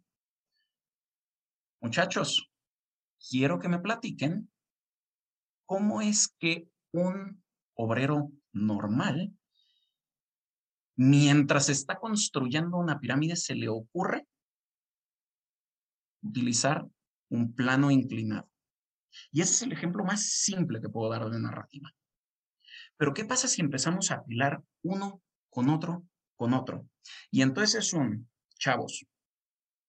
Muchachos, 1.82 2.52
quiero 3.30 3.58
que 3.58 3.70
me 3.70 3.80
platiquen 3.80 4.52
cómo 5.66 6.02
es 6.02 6.28
que 6.40 6.68
un 6.92 7.42
obrero 7.74 8.32
normal, 8.52 9.34
mientras 10.98 11.70
está 11.70 11.98
construyendo 11.98 12.78
una 12.78 13.00
pirámide, 13.00 13.38
se 13.38 13.56
le 13.56 13.70
ocurre 13.70 14.28
utilizar 16.22 16.86
un 17.30 17.56
plano 17.56 17.92
inclinado. 17.92 18.52
Y 19.32 19.42
ese 19.42 19.54
es 19.54 19.62
el 19.62 19.72
ejemplo 19.72 20.04
más 20.04 20.30
simple 20.30 20.82
que 20.82 20.90
puedo 20.90 21.10
dar 21.10 21.30
de 21.30 21.40
narrativa. 21.40 21.94
Pero 23.02 23.16
¿qué 23.16 23.26
pasa 23.26 23.48
si 23.48 23.62
empezamos 23.62 24.12
a 24.12 24.18
apilar 24.18 24.64
uno 24.84 25.24
con 25.50 25.70
otro, 25.70 26.06
con 26.36 26.54
otro? 26.54 26.88
Y 27.32 27.42
entonces 27.42 27.90
son, 27.90 28.30
chavos, 28.60 29.08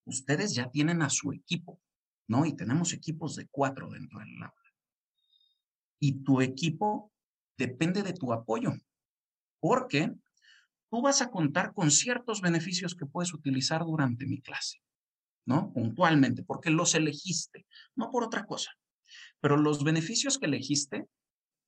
ustedes 0.06 0.54
ya 0.54 0.70
tienen 0.70 1.02
a 1.02 1.10
su 1.10 1.30
equipo, 1.30 1.78
¿no? 2.26 2.46
Y 2.46 2.56
tenemos 2.56 2.94
equipos 2.94 3.36
de 3.36 3.48
cuatro 3.48 3.90
dentro 3.90 4.18
del 4.18 4.34
aula. 4.42 4.74
Y 6.00 6.22
tu 6.24 6.40
equipo 6.40 7.12
depende 7.58 8.02
de 8.02 8.14
tu 8.14 8.32
apoyo, 8.32 8.72
porque 9.60 10.10
tú 10.90 11.02
vas 11.02 11.20
a 11.20 11.30
contar 11.30 11.74
con 11.74 11.90
ciertos 11.90 12.40
beneficios 12.40 12.94
que 12.94 13.04
puedes 13.04 13.34
utilizar 13.34 13.84
durante 13.84 14.24
mi 14.24 14.40
clase, 14.40 14.78
¿no? 15.44 15.70
Puntualmente, 15.74 16.44
porque 16.44 16.70
los 16.70 16.94
elegiste, 16.94 17.66
no 17.94 18.10
por 18.10 18.24
otra 18.24 18.46
cosa. 18.46 18.70
Pero 19.40 19.58
los 19.58 19.84
beneficios 19.84 20.38
que 20.38 20.46
elegiste 20.46 21.08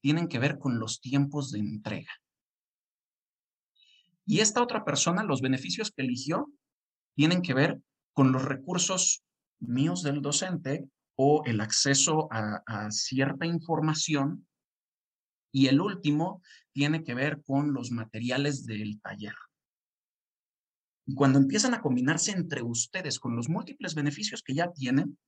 tienen 0.05 0.29
que 0.29 0.39
ver 0.39 0.59
con 0.59 0.79
los 0.79 1.01
tiempos 1.01 1.51
de 1.51 1.61
entrega. 1.61 2.13
Y 4.27 4.41
esta 4.41 4.63
otra 4.63 4.85
persona, 4.85 5.25
los 5.25 5.41
beneficios 5.41 5.91
que 5.91 6.03
eligió, 6.03 6.53
tienen 7.17 7.41
que 7.41 7.55
ver 7.55 7.81
con 8.13 8.31
los 8.31 8.45
recursos 8.45 9.25
míos 9.61 10.03
del 10.03 10.21
docente 10.21 10.87
o 11.17 11.43
el 11.47 11.59
acceso 11.63 12.29
a, 12.31 12.91
cierta 12.91 13.47
información. 13.47 14.47
Y 15.51 15.69
el 15.69 15.81
último 15.81 16.43
tiene 16.75 17.03
que 17.03 17.15
ver 17.15 17.43
con 17.43 17.73
los 17.73 17.91
materiales 17.91 18.67
del 18.67 19.01
taller. 19.01 19.37
Y 21.07 21.15
cuando 21.15 21.39
empiezan 21.39 21.73
a 21.73 21.81
combinarse 21.81 22.33
entre 22.33 22.63
ustedes 22.63 23.19
con 23.19 23.37
los 23.37 23.49
múltiples 23.49 23.95
beneficios 23.95 24.43
que 24.43 24.53
ya 24.53 24.71
tienen, 24.71 25.19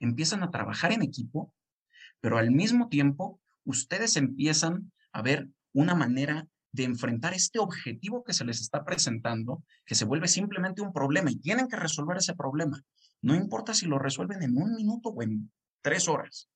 empiezan 0.00 0.42
a 0.42 0.50
trabajar 0.50 0.90
en 0.90 1.02
equipo, 1.02 1.54
pero 2.20 2.36
al 2.36 2.50
mismo 2.50 2.88
tiempo 2.88 3.40
ustedes 3.64 4.16
empiezan 4.16 4.92
a 5.12 5.22
ver 5.22 5.48
una 5.72 5.94
manera 5.94 6.46
de 6.72 6.84
enfrentar 6.84 7.34
este 7.34 7.60
objetivo 7.60 8.24
que 8.24 8.32
se 8.32 8.44
les 8.44 8.60
está 8.60 8.84
presentando, 8.84 9.62
que 9.86 9.94
se 9.94 10.04
vuelve 10.04 10.26
simplemente 10.26 10.82
un 10.82 10.92
problema 10.92 11.30
y 11.30 11.36
tienen 11.36 11.68
que 11.68 11.76
resolver 11.76 12.16
ese 12.16 12.34
problema. 12.34 12.82
No 13.22 13.34
importa 13.34 13.74
si 13.74 13.86
lo 13.86 13.98
resuelven 13.98 14.42
en 14.42 14.56
un 14.56 14.74
minuto 14.74 15.10
o 15.10 15.22
en 15.22 15.52
tres 15.82 16.08
horas. 16.08 16.48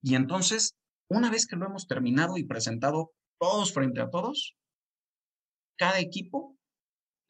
Y 0.00 0.14
entonces, 0.14 0.76
una 1.08 1.30
vez 1.30 1.46
que 1.46 1.56
lo 1.56 1.66
hemos 1.66 1.88
terminado 1.88 2.38
y 2.38 2.44
presentado 2.44 3.12
todos 3.38 3.72
frente 3.74 4.00
a 4.00 4.10
todos, 4.10 4.56
cada 5.76 5.98
equipo 5.98 6.56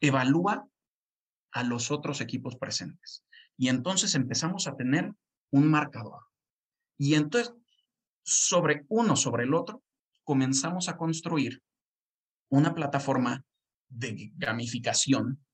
evalúa 0.01 0.67
a 1.51 1.63
los 1.63 1.89
otros 1.89 2.21
equipos 2.21 2.57
presentes. 2.57 3.23
Y 3.57 3.69
entonces 3.69 4.13
empezamos 4.15 4.67
a 4.67 4.75
tener 4.75 5.11
un 5.51 5.67
marcador. 5.67 6.21
Y 6.97 7.15
entonces 7.15 7.53
sobre 8.23 8.85
uno 8.89 9.15
sobre 9.15 9.43
el 9.43 9.53
otro, 9.53 9.83
comenzamos 10.23 10.89
a 10.89 10.97
construir 10.97 11.61
una 12.49 12.73
plataforma 12.73 13.43
de 13.89 14.31
gamificación 14.35 15.45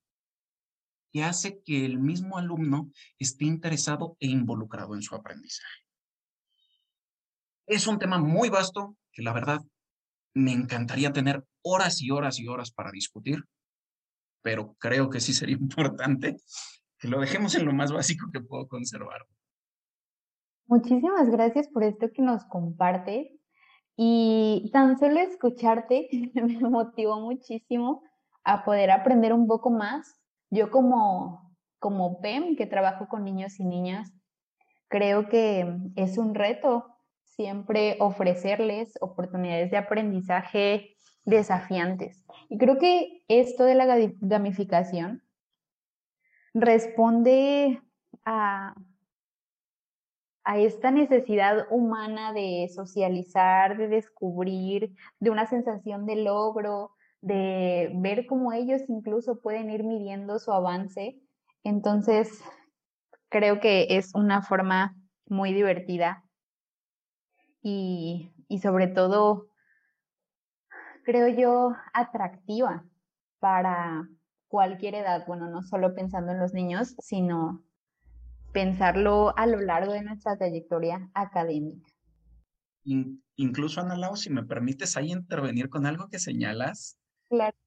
que 1.12 1.24
hace 1.24 1.62
que 1.64 1.86
el 1.86 2.00
mismo 2.00 2.38
alumno 2.38 2.92
esté 3.18 3.46
interesado 3.46 4.18
e 4.20 4.28
involucrado 4.28 4.96
en 4.96 5.02
su 5.02 5.16
aprendizaje. 5.16 5.84
Es 7.66 7.88
un 7.88 8.00
tema 8.00 8.18
muy 8.18 8.50
vasto 8.50 8.98
que 9.12 9.22
la 9.22 9.34
verdad 9.34 9.62
me 10.34 10.54
encantaría 10.54 11.12
tener 11.12 11.44
horas 11.64 12.02
y 12.02 12.12
horas 12.12 12.40
y 12.40 12.48
horas 12.48 12.72
para 12.72 12.92
discutir, 12.92 13.44
pero 14.42 14.76
creo 14.80 15.10
que 15.10 15.20
sí 15.20 15.34
sería 15.34 15.58
importante 15.60 16.38
que 17.00 17.08
lo 17.08 17.20
dejemos 17.20 17.56
en 17.56 17.66
lo 17.66 17.74
más 17.74 17.92
básico 17.92 18.30
que 18.32 18.42
puedo 18.42 18.68
conservar. 18.68 19.26
Muchísimas 20.68 21.30
gracias 21.30 21.70
por 21.70 21.84
esto 21.84 22.12
que 22.14 22.22
nos 22.22 22.44
compartes. 22.46 23.30
Y 23.96 24.70
tan 24.74 25.00
solo 25.00 25.20
escucharte 25.20 26.10
me 26.36 26.60
motivó 26.60 27.20
muchísimo 27.20 28.04
a 28.44 28.64
poder 28.64 28.92
aprender 28.92 29.34
un 29.34 29.48
poco 29.48 29.70
más. 29.70 30.20
Yo 30.50 30.70
como, 30.70 31.56
como 31.80 32.22
PEM, 32.22 32.56
que 32.56 32.66
trabajo 32.66 33.08
con 33.08 33.24
niños 33.24 33.60
y 33.60 33.66
niñas, 33.66 34.14
creo 34.88 35.30
que 35.30 35.74
es 35.96 36.18
un 36.18 36.36
reto 36.36 36.86
siempre 37.24 37.98
ofrecerles 38.00 38.94
oportunidades 39.02 39.72
de 39.72 39.78
aprendizaje 39.78 40.96
desafiantes. 41.26 42.26
Y 42.50 42.58
creo 42.58 42.78
que 42.78 43.24
esto 43.28 43.64
de 43.64 43.76
la 43.76 43.86
gamificación 44.22 45.24
responde 46.54 47.82
a, 48.26 48.74
a 50.48 50.58
esta 50.60 50.92
necesidad 50.92 51.68
humana 51.70 52.32
de 52.32 52.70
socializar, 52.74 53.78
de 53.78 53.90
descubrir, 53.90 54.96
de 55.20 55.30
una 55.30 55.46
sensación 55.46 56.06
de 56.06 56.16
logro, 56.16 56.92
de 57.20 57.92
ver 57.96 58.26
cómo 58.28 58.54
ellos 58.54 58.82
incluso 58.88 59.42
pueden 59.42 59.70
ir 59.70 59.84
midiendo 59.84 60.40
su 60.40 60.54
avance. 60.54 61.20
Entonces, 61.66 62.42
creo 63.28 63.60
que 63.60 63.88
es 63.98 64.16
una 64.16 64.42
forma 64.42 64.96
muy 65.26 65.52
divertida 65.54 66.24
y, 67.62 68.32
y 68.48 68.60
sobre 68.60 68.88
todo, 68.88 69.48
creo 71.04 71.28
yo, 71.28 71.76
atractiva 71.94 72.86
para 73.40 74.08
cualquier 74.48 74.96
edad. 74.96 75.26
Bueno, 75.28 75.50
no 75.50 75.62
solo 75.62 75.94
pensando 75.94 76.32
en 76.32 76.40
los 76.40 76.54
niños, 76.54 76.96
sino 77.00 77.67
pensarlo 78.52 79.38
a 79.38 79.46
lo 79.46 79.60
largo 79.60 79.94
de 79.94 80.04
nuestra 80.04 80.38
trayectoria 80.38 81.10
académica. 81.14 81.92
incluso, 83.36 83.82
Ana 83.82 83.98
Lau, 83.98 84.16
si 84.16 84.30
me 84.30 84.44
permites 84.44 84.96
ahí 84.96 85.12
intervenir 85.12 85.70
con 85.70 85.86
algo 85.86 86.08
que 86.08 86.20
señalas, 86.20 86.98
claro. 87.30 87.58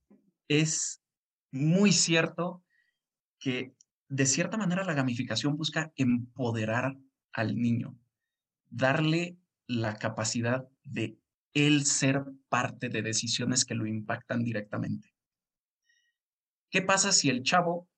es 0.49 1.03
muy 1.53 1.93
cierto 1.93 2.65
que 3.39 3.75
de 4.09 4.27
cierta 4.27 4.57
manera 4.57 4.85
la 4.85 4.95
gamificación 4.95 5.57
busca 5.57 5.93
empoderar 5.97 6.97
al 7.33 7.57
niño, 7.57 7.97
darle 8.69 9.37
la 9.67 9.97
capacidad 9.97 10.67
de 10.83 11.19
él 11.55 11.85
ser 11.85 12.25
parte 12.49 12.89
de 12.89 13.03
decisiones 13.03 13.65
que 13.65 13.75
lo 13.75 13.87
impactan 13.87 14.43
directamente. 14.43 15.15
¿Qué 16.71 16.83
pasa 16.83 17.13
si 17.13 17.29
el 17.29 17.43
chavo 17.43 17.89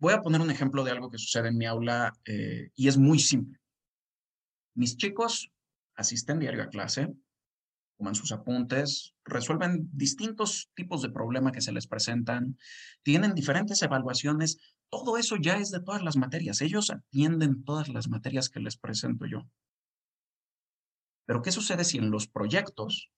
Voy 0.00 0.14
a 0.14 0.22
poner 0.22 0.40
un 0.40 0.50
ejemplo 0.50 0.82
de 0.82 0.92
algo 0.92 1.10
que 1.10 1.18
sucede 1.18 1.48
en 1.48 1.58
mi 1.58 1.66
aula 1.66 2.14
eh, 2.24 2.70
y 2.74 2.88
es 2.88 2.96
muy 2.96 3.18
simple. 3.18 3.60
Mis 4.74 4.96
chicos 4.96 5.52
asisten 5.94 6.38
diario 6.38 6.62
a 6.62 6.68
clase, 6.68 7.12
toman 7.98 8.14
sus 8.14 8.32
apuntes, 8.32 9.14
resuelven 9.26 9.90
distintos 9.92 10.70
tipos 10.74 11.02
de 11.02 11.10
problemas 11.10 11.52
que 11.52 11.60
se 11.60 11.72
les 11.72 11.86
presentan, 11.86 12.56
tienen 13.02 13.34
diferentes 13.34 13.82
evaluaciones. 13.82 14.56
Todo 14.88 15.18
eso 15.18 15.36
ya 15.36 15.58
es 15.58 15.70
de 15.70 15.82
todas 15.82 16.02
las 16.02 16.16
materias. 16.16 16.62
Ellos 16.62 16.88
atienden 16.88 17.62
todas 17.62 17.90
las 17.90 18.08
materias 18.08 18.48
que 18.48 18.60
les 18.60 18.78
presento 18.78 19.26
yo. 19.26 19.46
Pero 21.26 21.42
¿qué 21.42 21.52
sucede 21.52 21.84
si 21.84 21.98
en 21.98 22.10
los 22.10 22.26
proyectos 22.26 23.10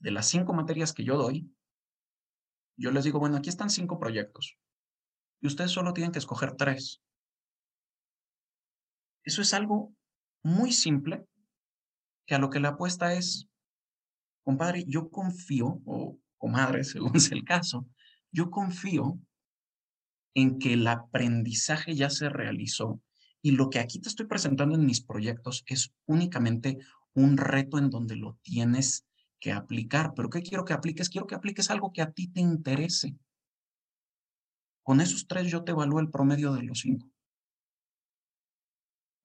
de 0.00 0.10
las 0.10 0.28
cinco 0.28 0.52
materias 0.52 0.92
que 0.92 1.04
yo 1.04 1.16
doy, 1.16 1.50
yo 2.76 2.90
les 2.90 3.04
digo, 3.04 3.18
bueno, 3.18 3.38
aquí 3.38 3.48
están 3.48 3.70
cinco 3.70 3.98
proyectos 3.98 4.58
y 5.40 5.46
ustedes 5.46 5.70
solo 5.70 5.92
tienen 5.92 6.12
que 6.12 6.18
escoger 6.18 6.52
tres. 6.56 7.02
Eso 9.24 9.42
es 9.42 9.54
algo 9.54 9.94
muy 10.42 10.72
simple 10.72 11.26
que 12.26 12.34
a 12.34 12.38
lo 12.38 12.50
que 12.50 12.60
la 12.60 12.70
apuesta 12.70 13.14
es, 13.14 13.48
compadre, 14.44 14.84
yo 14.86 15.10
confío, 15.10 15.80
o 15.84 16.18
comadre, 16.38 16.84
según 16.84 17.20
sea 17.20 17.36
el 17.36 17.44
caso, 17.44 17.86
yo 18.30 18.50
confío 18.50 19.18
en 20.34 20.58
que 20.58 20.74
el 20.74 20.86
aprendizaje 20.86 21.94
ya 21.94 22.10
se 22.10 22.28
realizó 22.28 23.00
y 23.42 23.52
lo 23.52 23.70
que 23.70 23.78
aquí 23.78 24.00
te 24.00 24.08
estoy 24.08 24.26
presentando 24.26 24.74
en 24.74 24.84
mis 24.84 25.02
proyectos 25.02 25.64
es 25.66 25.94
únicamente 26.04 26.78
un 27.14 27.36
reto 27.36 27.78
en 27.78 27.90
donde 27.90 28.16
lo 28.16 28.38
tienes 28.42 29.06
que 29.40 29.52
aplicar. 29.52 30.12
Pero 30.14 30.30
¿qué 30.30 30.42
quiero 30.42 30.64
que 30.64 30.72
apliques? 30.72 31.08
Quiero 31.08 31.26
que 31.26 31.34
apliques 31.34 31.70
algo 31.70 31.92
que 31.92 32.02
a 32.02 32.10
ti 32.10 32.28
te 32.28 32.40
interese. 32.40 33.14
Con 34.86 35.00
esos 35.00 35.26
tres 35.26 35.50
yo 35.50 35.64
te 35.64 35.72
evalúo 35.72 35.98
el 35.98 36.10
promedio 36.10 36.52
de 36.52 36.62
los 36.62 36.78
cinco. 36.78 37.10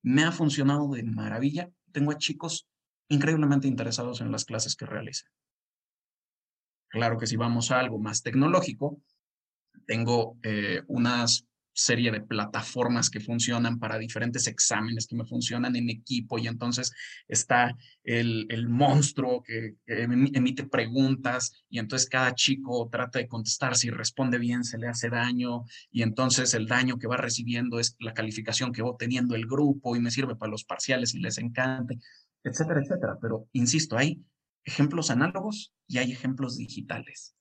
Me 0.01 0.23
ha 0.23 0.31
funcionado 0.31 0.89
de 0.89 1.03
maravilla. 1.03 1.69
Tengo 1.91 2.09
a 2.09 2.17
chicos 2.17 2.67
increíblemente 3.09 3.67
interesados 3.67 4.21
en 4.21 4.31
las 4.31 4.43
clases 4.43 4.75
que 4.75 4.87
realicen. 4.87 5.29
Claro 6.87 7.19
que 7.19 7.27
si 7.27 7.35
vamos 7.35 7.69
a 7.69 7.79
algo 7.79 7.99
más 7.99 8.23
tecnológico, 8.23 9.03
tengo 9.85 10.39
eh, 10.41 10.81
unas 10.87 11.47
serie 11.73 12.11
de 12.11 12.21
plataformas 12.21 13.09
que 13.09 13.19
funcionan 13.19 13.79
para 13.79 13.97
diferentes 13.97 14.47
exámenes 14.47 15.07
que 15.07 15.15
me 15.15 15.25
funcionan 15.25 15.75
en 15.75 15.89
equipo 15.89 16.37
y 16.37 16.47
entonces 16.47 16.91
está 17.27 17.75
el, 18.03 18.45
el 18.49 18.67
monstruo 18.67 19.41
que, 19.41 19.75
emite 19.85 20.63
preguntas 20.65 21.63
y 21.69 21.79
entonces 21.79 22.09
cada 22.09 22.35
chico 22.35 22.89
trata 22.91 23.19
de 23.19 23.27
contestar, 23.27 23.75
si 23.75 23.89
responde 23.89 24.37
bien 24.37 24.63
se 24.63 24.77
le 24.77 24.87
hace 24.87 25.09
daño 25.09 25.63
y 25.91 26.01
entonces 26.01 26.53
el 26.53 26.67
daño 26.67 26.97
que 26.97 27.07
va 27.07 27.17
recibiendo 27.17 27.79
es 27.79 27.95
la 27.99 28.13
calificación 28.13 28.71
que 28.71 28.81
va 28.81 28.95
teniendo 28.97 29.35
el 29.35 29.45
grupo 29.45 29.95
y 29.95 29.99
me 29.99 30.11
sirve 30.11 30.35
para 30.35 30.51
los 30.51 30.65
parciales 30.65 31.13
y 31.13 31.19
les 31.19 31.37
encanta, 31.37 31.93
etcétera, 32.43 32.81
etcétera. 32.81 33.17
Pero 33.21 33.47
insisto, 33.53 33.97
hay 33.97 34.23
ejemplos 34.65 35.09
análogos 35.09 35.73
y 35.87 35.97
hay 35.97 36.11
ejemplos 36.11 36.57
digitales. 36.57 37.35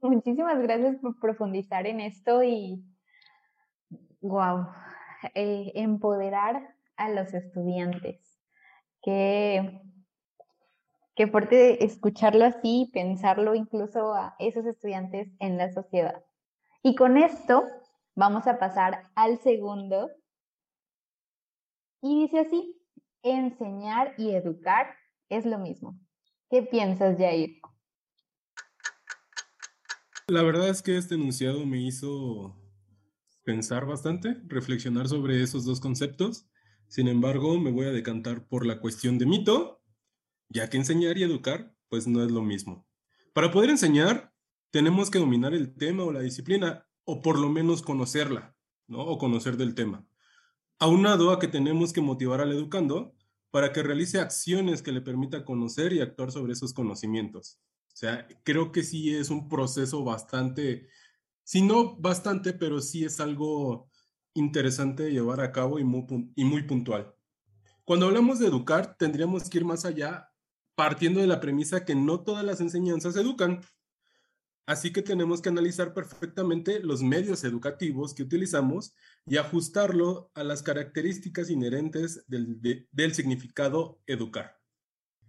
Muchísimas 0.00 0.60
gracias 0.62 0.96
por 1.00 1.18
profundizar 1.18 1.86
en 1.86 2.00
esto 2.00 2.42
y 2.42 2.84
wow, 4.20 4.68
eh, 5.34 5.72
empoderar 5.74 6.74
a 6.96 7.10
los 7.10 7.32
estudiantes. 7.34 8.20
Qué, 9.02 9.80
qué 11.14 11.26
fuerte 11.28 11.84
escucharlo 11.84 12.44
así, 12.44 12.90
pensarlo 12.92 13.54
incluso 13.54 14.14
a 14.14 14.34
esos 14.38 14.66
estudiantes 14.66 15.28
en 15.38 15.56
la 15.56 15.72
sociedad. 15.72 16.24
Y 16.82 16.94
con 16.94 17.16
esto 17.16 17.64
vamos 18.14 18.46
a 18.46 18.58
pasar 18.58 19.04
al 19.14 19.40
segundo. 19.40 20.10
Y 22.00 22.22
dice 22.22 22.40
así, 22.40 22.80
enseñar 23.22 24.14
y 24.16 24.30
educar 24.30 24.94
es 25.28 25.44
lo 25.46 25.58
mismo. 25.58 25.98
¿Qué 26.50 26.62
piensas, 26.62 27.18
Jair? 27.18 27.60
La 30.28 30.42
verdad 30.42 30.68
es 30.68 30.82
que 30.82 30.96
este 30.96 31.14
enunciado 31.14 31.64
me 31.64 31.78
hizo 31.78 32.56
pensar 33.48 33.86
bastante, 33.86 34.36
reflexionar 34.46 35.08
sobre 35.08 35.42
esos 35.42 35.64
dos 35.64 35.80
conceptos. 35.80 36.44
Sin 36.86 37.08
embargo, 37.08 37.58
me 37.58 37.70
voy 37.70 37.86
a 37.86 37.92
decantar 37.92 38.46
por 38.46 38.66
la 38.66 38.78
cuestión 38.78 39.16
de 39.16 39.24
mito, 39.24 39.80
ya 40.50 40.68
que 40.68 40.76
enseñar 40.76 41.16
y 41.16 41.22
educar, 41.22 41.74
pues 41.88 42.06
no 42.06 42.22
es 42.22 42.30
lo 42.30 42.42
mismo. 42.42 42.86
Para 43.32 43.50
poder 43.50 43.70
enseñar, 43.70 44.34
tenemos 44.70 45.10
que 45.10 45.18
dominar 45.18 45.54
el 45.54 45.74
tema 45.74 46.04
o 46.04 46.12
la 46.12 46.20
disciplina, 46.20 46.86
o 47.04 47.22
por 47.22 47.38
lo 47.38 47.48
menos 47.48 47.80
conocerla, 47.80 48.54
¿no? 48.86 49.00
O 49.00 49.16
conocer 49.16 49.56
del 49.56 49.74
tema. 49.74 50.06
Aunado 50.78 51.30
a 51.30 51.38
que 51.38 51.48
tenemos 51.48 51.94
que 51.94 52.02
motivar 52.02 52.42
al 52.42 52.52
educando 52.52 53.16
para 53.50 53.72
que 53.72 53.82
realice 53.82 54.20
acciones 54.20 54.82
que 54.82 54.92
le 54.92 55.00
permita 55.00 55.46
conocer 55.46 55.94
y 55.94 56.02
actuar 56.02 56.32
sobre 56.32 56.52
esos 56.52 56.74
conocimientos. 56.74 57.58
O 57.94 57.96
sea, 57.96 58.28
creo 58.44 58.72
que 58.72 58.82
sí 58.82 59.14
es 59.14 59.30
un 59.30 59.48
proceso 59.48 60.04
bastante 60.04 60.86
si 61.48 61.62
no 61.62 61.96
bastante, 61.96 62.52
pero 62.52 62.82
sí 62.82 63.06
es 63.06 63.20
algo 63.20 63.88
interesante 64.34 65.04
de 65.04 65.12
llevar 65.12 65.40
a 65.40 65.50
cabo 65.50 65.78
y 65.78 65.84
muy, 65.84 66.04
y 66.36 66.44
muy 66.44 66.64
puntual. 66.64 67.14
Cuando 67.84 68.04
hablamos 68.04 68.38
de 68.38 68.48
educar, 68.48 68.98
tendríamos 68.98 69.48
que 69.48 69.56
ir 69.56 69.64
más 69.64 69.86
allá 69.86 70.28
partiendo 70.74 71.22
de 71.22 71.26
la 71.26 71.40
premisa 71.40 71.86
que 71.86 71.94
no 71.94 72.20
todas 72.20 72.44
las 72.44 72.60
enseñanzas 72.60 73.16
educan. 73.16 73.62
Así 74.66 74.92
que 74.92 75.00
tenemos 75.00 75.40
que 75.40 75.48
analizar 75.48 75.94
perfectamente 75.94 76.80
los 76.80 77.02
medios 77.02 77.42
educativos 77.44 78.12
que 78.12 78.24
utilizamos 78.24 78.94
y 79.24 79.38
ajustarlo 79.38 80.30
a 80.34 80.44
las 80.44 80.62
características 80.62 81.48
inherentes 81.48 82.26
del, 82.26 82.60
del 82.92 83.14
significado 83.14 84.02
educar. 84.06 84.58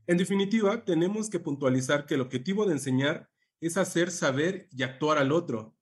En 0.06 0.18
definitiva, 0.18 0.84
tenemos 0.84 1.30
que 1.30 1.40
puntualizar 1.40 2.06
que 2.06 2.16
el 2.16 2.22
objetivo 2.22 2.66
de 2.66 2.74
enseñar 2.74 3.30
es 3.62 3.78
hacer 3.78 4.12
saber 4.12 4.68
y 4.72 4.84
actuar 4.84 5.18
al 5.18 5.32
otro, 5.32 5.79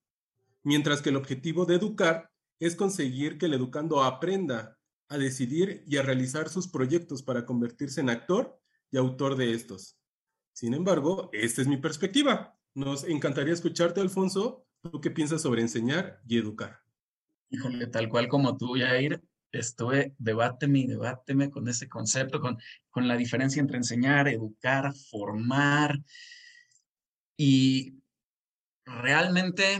mientras 0.67 1.01
que 1.01 1.11
el 1.11 1.15
objetivo 1.15 1.65
de 1.65 1.75
educar 1.75 2.29
es 2.59 2.75
conseguir 2.75 3.37
que 3.37 3.45
el 3.45 3.53
educando 3.53 4.03
aprenda 4.03 4.77
a 5.07 5.17
decidir 5.17 5.85
y 5.87 5.95
a 5.95 6.01
realizar 6.01 6.49
sus 6.49 6.67
proyectos 6.67 7.23
para 7.23 7.45
convertirse 7.45 8.01
en 8.01 8.09
actor 8.09 8.59
y 8.91 8.97
autor 8.97 9.37
de 9.37 9.53
estos. 9.53 9.97
Sin 10.51 10.73
embargo, 10.73 11.29
esta 11.31 11.61
es 11.61 11.69
mi 11.69 11.77
perspectiva. 11.77 12.53
Nos 12.73 13.05
encantaría 13.05 13.53
escucharte, 13.53 14.01
Alfonso. 14.01 14.67
¿Tú 14.81 14.99
qué 14.99 15.09
piensas 15.09 15.41
sobre 15.41 15.61
enseñar 15.61 16.19
y 16.27 16.37
educar? 16.37 16.81
Híjole, 17.49 17.87
tal 17.87 18.09
cual 18.09 18.27
como 18.27 18.57
tú, 18.57 18.73
Jair, 18.73 19.23
estuve, 19.53 20.15
debáteme 20.17 20.79
y 20.79 20.87
debáteme 20.87 21.49
con 21.49 21.69
ese 21.69 21.87
concepto, 21.87 22.41
con, 22.41 22.57
con 22.89 23.07
la 23.07 23.15
diferencia 23.15 23.61
entre 23.61 23.77
enseñar, 23.77 24.27
educar, 24.27 24.93
formar. 25.09 25.97
Y 27.37 28.01
realmente 28.83 29.79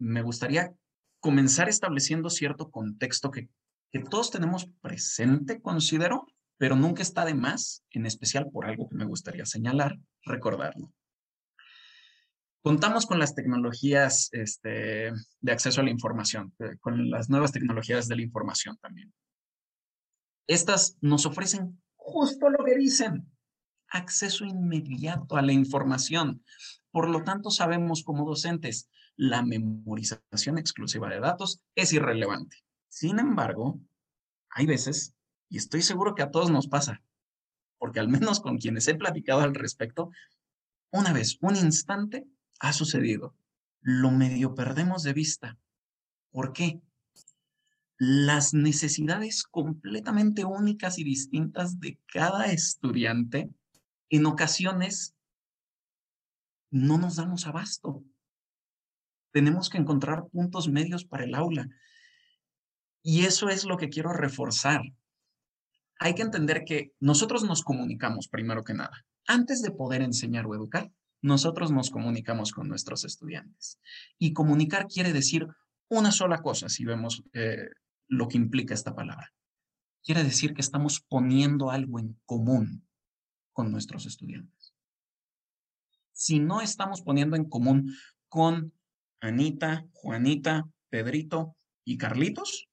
me 0.00 0.22
gustaría 0.22 0.74
comenzar 1.20 1.68
estableciendo 1.68 2.30
cierto 2.30 2.70
contexto 2.70 3.30
que, 3.30 3.48
que 3.92 4.00
todos 4.00 4.30
tenemos 4.30 4.68
presente, 4.80 5.60
considero, 5.60 6.26
pero 6.56 6.74
nunca 6.74 7.02
está 7.02 7.24
de 7.24 7.34
más, 7.34 7.84
en 7.90 8.06
especial 8.06 8.50
por 8.50 8.66
algo 8.66 8.88
que 8.88 8.96
me 8.96 9.04
gustaría 9.04 9.46
señalar, 9.46 9.98
recordarlo. 10.24 10.92
Contamos 12.62 13.06
con 13.06 13.18
las 13.18 13.34
tecnologías 13.34 14.28
este, 14.32 15.12
de 15.40 15.52
acceso 15.52 15.80
a 15.80 15.84
la 15.84 15.90
información, 15.90 16.52
eh, 16.58 16.76
con 16.80 17.10
las 17.10 17.30
nuevas 17.30 17.52
tecnologías 17.52 18.06
de 18.08 18.16
la 18.16 18.22
información 18.22 18.76
también. 18.82 19.12
Estas 20.46 20.98
nos 21.00 21.24
ofrecen 21.24 21.80
justo 21.96 22.50
lo 22.50 22.64
que 22.64 22.76
dicen, 22.76 23.30
acceso 23.88 24.44
inmediato 24.44 25.36
a 25.36 25.42
la 25.42 25.52
información. 25.52 26.44
Por 26.90 27.08
lo 27.08 27.22
tanto, 27.22 27.50
sabemos 27.50 28.02
como 28.02 28.26
docentes, 28.26 28.90
la 29.16 29.42
memorización 29.42 30.58
exclusiva 30.58 31.08
de 31.08 31.20
datos 31.20 31.60
es 31.74 31.92
irrelevante. 31.92 32.58
Sin 32.88 33.18
embargo, 33.18 33.80
hay 34.50 34.66
veces, 34.66 35.14
y 35.48 35.58
estoy 35.58 35.82
seguro 35.82 36.14
que 36.14 36.22
a 36.22 36.30
todos 36.30 36.50
nos 36.50 36.68
pasa, 36.68 37.02
porque 37.78 38.00
al 38.00 38.08
menos 38.08 38.40
con 38.40 38.58
quienes 38.58 38.88
he 38.88 38.94
platicado 38.94 39.40
al 39.40 39.54
respecto, 39.54 40.10
una 40.90 41.12
vez, 41.12 41.38
un 41.40 41.56
instante, 41.56 42.26
ha 42.58 42.72
sucedido. 42.72 43.34
Lo 43.80 44.10
medio 44.10 44.54
perdemos 44.54 45.02
de 45.02 45.12
vista. 45.12 45.58
¿Por 46.30 46.52
qué? 46.52 46.80
Las 47.96 48.54
necesidades 48.54 49.44
completamente 49.44 50.44
únicas 50.44 50.98
y 50.98 51.04
distintas 51.04 51.80
de 51.80 51.98
cada 52.06 52.46
estudiante 52.46 53.50
en 54.08 54.26
ocasiones 54.26 55.14
no 56.70 56.98
nos 56.98 57.16
damos 57.16 57.46
abasto. 57.46 58.02
Tenemos 59.32 59.68
que 59.68 59.78
encontrar 59.78 60.26
puntos 60.28 60.68
medios 60.68 61.04
para 61.04 61.24
el 61.24 61.34
aula. 61.34 61.68
Y 63.02 63.24
eso 63.24 63.48
es 63.48 63.64
lo 63.64 63.76
que 63.76 63.88
quiero 63.88 64.12
reforzar. 64.12 64.82
Hay 65.98 66.14
que 66.14 66.22
entender 66.22 66.64
que 66.64 66.92
nosotros 67.00 67.44
nos 67.44 67.62
comunicamos 67.62 68.28
primero 68.28 68.64
que 68.64 68.74
nada. 68.74 69.04
Antes 69.26 69.62
de 69.62 69.70
poder 69.70 70.02
enseñar 70.02 70.46
o 70.46 70.54
educar, 70.54 70.90
nosotros 71.22 71.70
nos 71.70 71.90
comunicamos 71.90 72.52
con 72.52 72.68
nuestros 72.68 73.04
estudiantes. 73.04 73.78
Y 74.18 74.32
comunicar 74.32 74.86
quiere 74.86 75.12
decir 75.12 75.46
una 75.88 76.12
sola 76.12 76.40
cosa, 76.40 76.68
si 76.68 76.84
vemos 76.84 77.22
eh, 77.32 77.68
lo 78.08 78.28
que 78.28 78.38
implica 78.38 78.74
esta 78.74 78.94
palabra. 78.94 79.32
Quiere 80.02 80.24
decir 80.24 80.54
que 80.54 80.62
estamos 80.62 81.00
poniendo 81.00 81.70
algo 81.70 81.98
en 81.98 82.18
común 82.24 82.86
con 83.52 83.70
nuestros 83.70 84.06
estudiantes. 84.06 84.74
Si 86.12 86.38
no 86.38 86.60
estamos 86.60 87.02
poniendo 87.02 87.36
en 87.36 87.44
común 87.44 87.94
con 88.28 88.72
Anita, 89.20 89.86
Juanita, 89.92 90.68
Pedrito 90.88 91.56
y 91.84 91.98
Carlitos, 91.98 92.68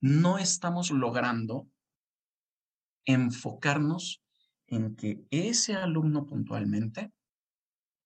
no 0.00 0.38
estamos 0.38 0.90
logrando 0.90 1.68
enfocarnos 3.04 4.22
en 4.66 4.94
que 4.96 5.24
ese 5.30 5.74
alumno 5.74 6.26
puntualmente 6.26 7.12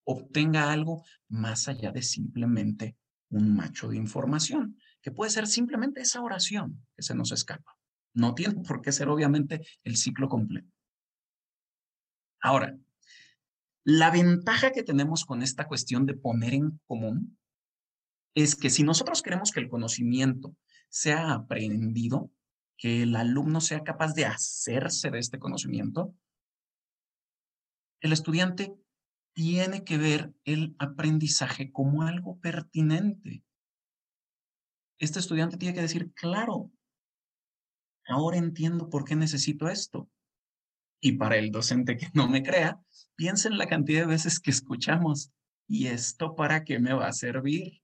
obtenga 0.04 0.72
algo 0.72 1.04
más 1.28 1.68
allá 1.68 1.90
de 1.90 2.02
simplemente 2.02 2.96
un 3.30 3.54
macho 3.56 3.88
de 3.88 3.96
información, 3.96 4.78
que 5.00 5.10
puede 5.10 5.30
ser 5.30 5.46
simplemente 5.46 6.00
esa 6.00 6.20
oración 6.20 6.86
que 6.94 7.02
se 7.02 7.14
nos 7.14 7.32
escapa. 7.32 7.76
No 8.14 8.34
tiene 8.34 8.62
por 8.62 8.82
qué 8.82 8.92
ser 8.92 9.08
obviamente 9.08 9.66
el 9.84 9.96
ciclo 9.96 10.28
completo. 10.28 10.70
Ahora, 12.40 12.76
la 13.84 14.10
ventaja 14.10 14.70
que 14.70 14.82
tenemos 14.82 15.24
con 15.24 15.42
esta 15.42 15.66
cuestión 15.66 16.06
de 16.06 16.14
poner 16.14 16.54
en 16.54 16.80
común 16.86 17.38
es 18.34 18.54
que 18.54 18.70
si 18.70 18.82
nosotros 18.82 19.22
queremos 19.22 19.50
que 19.50 19.60
el 19.60 19.68
conocimiento 19.68 20.56
sea 20.88 21.32
aprendido, 21.32 22.30
que 22.76 23.02
el 23.02 23.16
alumno 23.16 23.60
sea 23.60 23.82
capaz 23.82 24.14
de 24.14 24.26
hacerse 24.26 25.10
de 25.10 25.18
este 25.18 25.38
conocimiento, 25.38 26.14
el 28.00 28.12
estudiante 28.12 28.74
tiene 29.34 29.84
que 29.84 29.98
ver 29.98 30.32
el 30.44 30.74
aprendizaje 30.78 31.72
como 31.72 32.02
algo 32.02 32.38
pertinente. 32.40 33.42
Este 34.98 35.18
estudiante 35.18 35.56
tiene 35.56 35.74
que 35.74 35.80
decir, 35.80 36.12
claro, 36.12 36.70
ahora 38.06 38.36
entiendo 38.36 38.90
por 38.90 39.04
qué 39.04 39.16
necesito 39.16 39.68
esto. 39.68 40.10
Y 41.04 41.14
para 41.14 41.36
el 41.36 41.50
docente 41.50 41.96
que 41.96 42.08
no 42.14 42.28
me 42.28 42.44
crea, 42.44 42.80
piensa 43.16 43.48
en 43.48 43.58
la 43.58 43.66
cantidad 43.66 44.02
de 44.02 44.06
veces 44.06 44.38
que 44.38 44.52
escuchamos, 44.52 45.32
¿y 45.66 45.88
esto 45.88 46.36
para 46.36 46.62
qué 46.62 46.78
me 46.78 46.94
va 46.94 47.08
a 47.08 47.12
servir? 47.12 47.82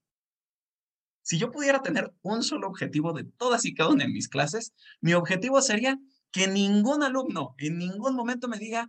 Si 1.22 1.36
yo 1.36 1.50
pudiera 1.50 1.82
tener 1.82 2.14
un 2.22 2.44
solo 2.44 2.68
objetivo 2.68 3.12
de 3.12 3.24
todas 3.24 3.64
y 3.64 3.74
cada 3.74 3.90
una 3.90 4.04
de 4.04 4.10
mis 4.12 4.28
clases, 4.28 4.72
mi 5.00 5.14
objetivo 5.14 5.60
sería 5.60 5.98
que 6.30 6.46
ningún 6.46 7.02
alumno 7.02 7.56
en 7.58 7.76
ningún 7.76 8.14
momento 8.14 8.46
me 8.46 8.56
diga, 8.56 8.88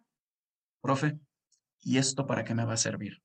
profe, 0.80 1.20
¿y 1.82 1.98
esto 1.98 2.28
para 2.28 2.44
qué 2.44 2.54
me 2.54 2.66
va 2.66 2.74
a 2.74 2.78
servir? 2.78 3.24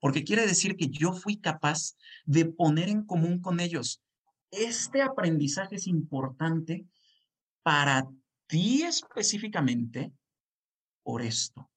Porque 0.00 0.24
quiere 0.24 0.46
decir 0.46 0.76
que 0.76 0.88
yo 0.88 1.12
fui 1.12 1.36
capaz 1.38 1.94
de 2.24 2.46
poner 2.46 2.88
en 2.88 3.04
común 3.04 3.40
con 3.40 3.60
ellos. 3.60 4.02
Este 4.50 5.00
aprendizaje 5.00 5.76
es 5.76 5.86
importante 5.86 6.86
para 7.62 8.08
ti 8.48 8.82
específicamente 8.82 10.12
por 11.02 11.22
esto. 11.22 11.70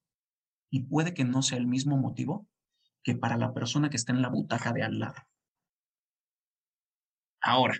Y 0.70 0.84
puede 0.84 1.14
que 1.14 1.24
no 1.24 1.42
sea 1.42 1.58
el 1.58 1.66
mismo 1.66 1.96
motivo 1.96 2.46
que 3.02 3.14
para 3.14 3.36
la 3.36 3.52
persona 3.52 3.90
que 3.90 3.96
está 3.96 4.12
en 4.12 4.22
la 4.22 4.28
butaca 4.28 4.72
de 4.72 4.82
al 4.82 4.98
lado. 4.98 5.22
Ahora, 7.40 7.78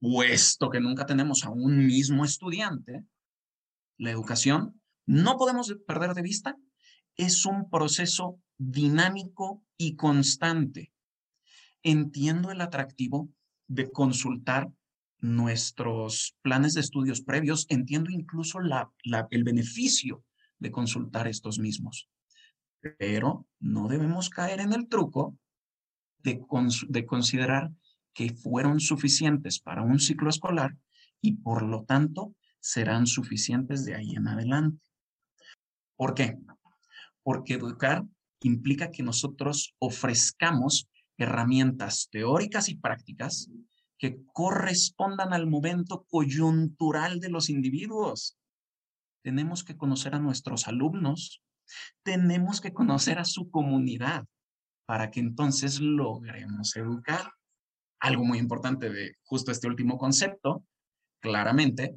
puesto 0.00 0.70
que 0.70 0.80
nunca 0.80 1.06
tenemos 1.06 1.44
a 1.44 1.50
un 1.50 1.86
mismo 1.86 2.24
estudiante, 2.24 3.04
la 3.96 4.10
educación 4.10 4.80
no 5.06 5.36
podemos 5.36 5.74
perder 5.86 6.14
de 6.14 6.22
vista 6.22 6.56
es 7.16 7.46
un 7.46 7.70
proceso 7.70 8.40
dinámico 8.58 9.64
y 9.76 9.96
constante. 9.96 10.92
Entiendo 11.82 12.50
el 12.50 12.60
atractivo 12.60 13.30
de 13.68 13.90
consultar 13.90 14.70
nuestros 15.18 16.36
planes 16.42 16.74
de 16.74 16.80
estudios 16.80 17.22
previos, 17.22 17.66
entiendo 17.68 18.10
incluso 18.10 18.58
el 18.60 19.44
beneficio 19.44 20.24
de 20.58 20.70
consultar 20.70 21.26
estos 21.28 21.58
mismos, 21.58 22.08
pero 22.98 23.46
no 23.58 23.88
debemos 23.88 24.30
caer 24.30 24.60
en 24.60 24.72
el 24.72 24.88
truco 24.88 25.36
de, 26.18 26.40
de 26.88 27.06
considerar 27.06 27.70
que 28.12 28.32
fueron 28.32 28.80
suficientes 28.80 29.60
para 29.60 29.82
un 29.82 29.98
ciclo 29.98 30.30
escolar 30.30 30.76
y 31.20 31.34
por 31.34 31.62
lo 31.62 31.84
tanto 31.84 32.34
serán 32.60 33.06
suficientes 33.06 33.84
de 33.84 33.94
ahí 33.94 34.14
en 34.14 34.28
adelante. 34.28 34.82
¿Por 35.96 36.14
qué? 36.14 36.38
porque 37.26 37.54
educar 37.54 38.04
implica 38.40 38.92
que 38.92 39.02
nosotros 39.02 39.74
ofrezcamos 39.80 40.88
herramientas 41.18 42.08
teóricas 42.08 42.68
y 42.68 42.76
prácticas 42.76 43.50
que 43.98 44.22
correspondan 44.32 45.32
al 45.32 45.46
momento 45.46 46.04
coyuntural 46.08 47.20
de 47.20 47.30
los 47.30 47.48
individuos. 47.48 48.36
Tenemos 49.22 49.64
que 49.64 49.76
conocer 49.76 50.14
a 50.14 50.20
nuestros 50.20 50.68
alumnos, 50.68 51.42
tenemos 52.02 52.60
que 52.60 52.72
conocer 52.72 53.18
a 53.18 53.24
su 53.24 53.50
comunidad 53.50 54.26
para 54.86 55.10
que 55.10 55.20
entonces 55.20 55.80
logremos 55.80 56.76
educar. 56.76 57.32
Algo 57.98 58.24
muy 58.24 58.38
importante 58.38 58.90
de 58.90 59.16
justo 59.24 59.50
este 59.50 59.66
último 59.66 59.98
concepto, 59.98 60.64
claramente, 61.20 61.96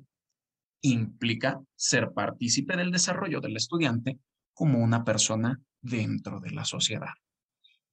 implica 0.82 1.62
ser 1.76 2.14
partícipe 2.14 2.76
del 2.78 2.92
desarrollo 2.92 3.42
del 3.42 3.58
estudiante 3.58 4.18
como 4.54 4.80
una 4.80 5.04
persona 5.04 5.60
dentro 5.82 6.40
de 6.40 6.52
la 6.52 6.66
sociedad. 6.66 7.14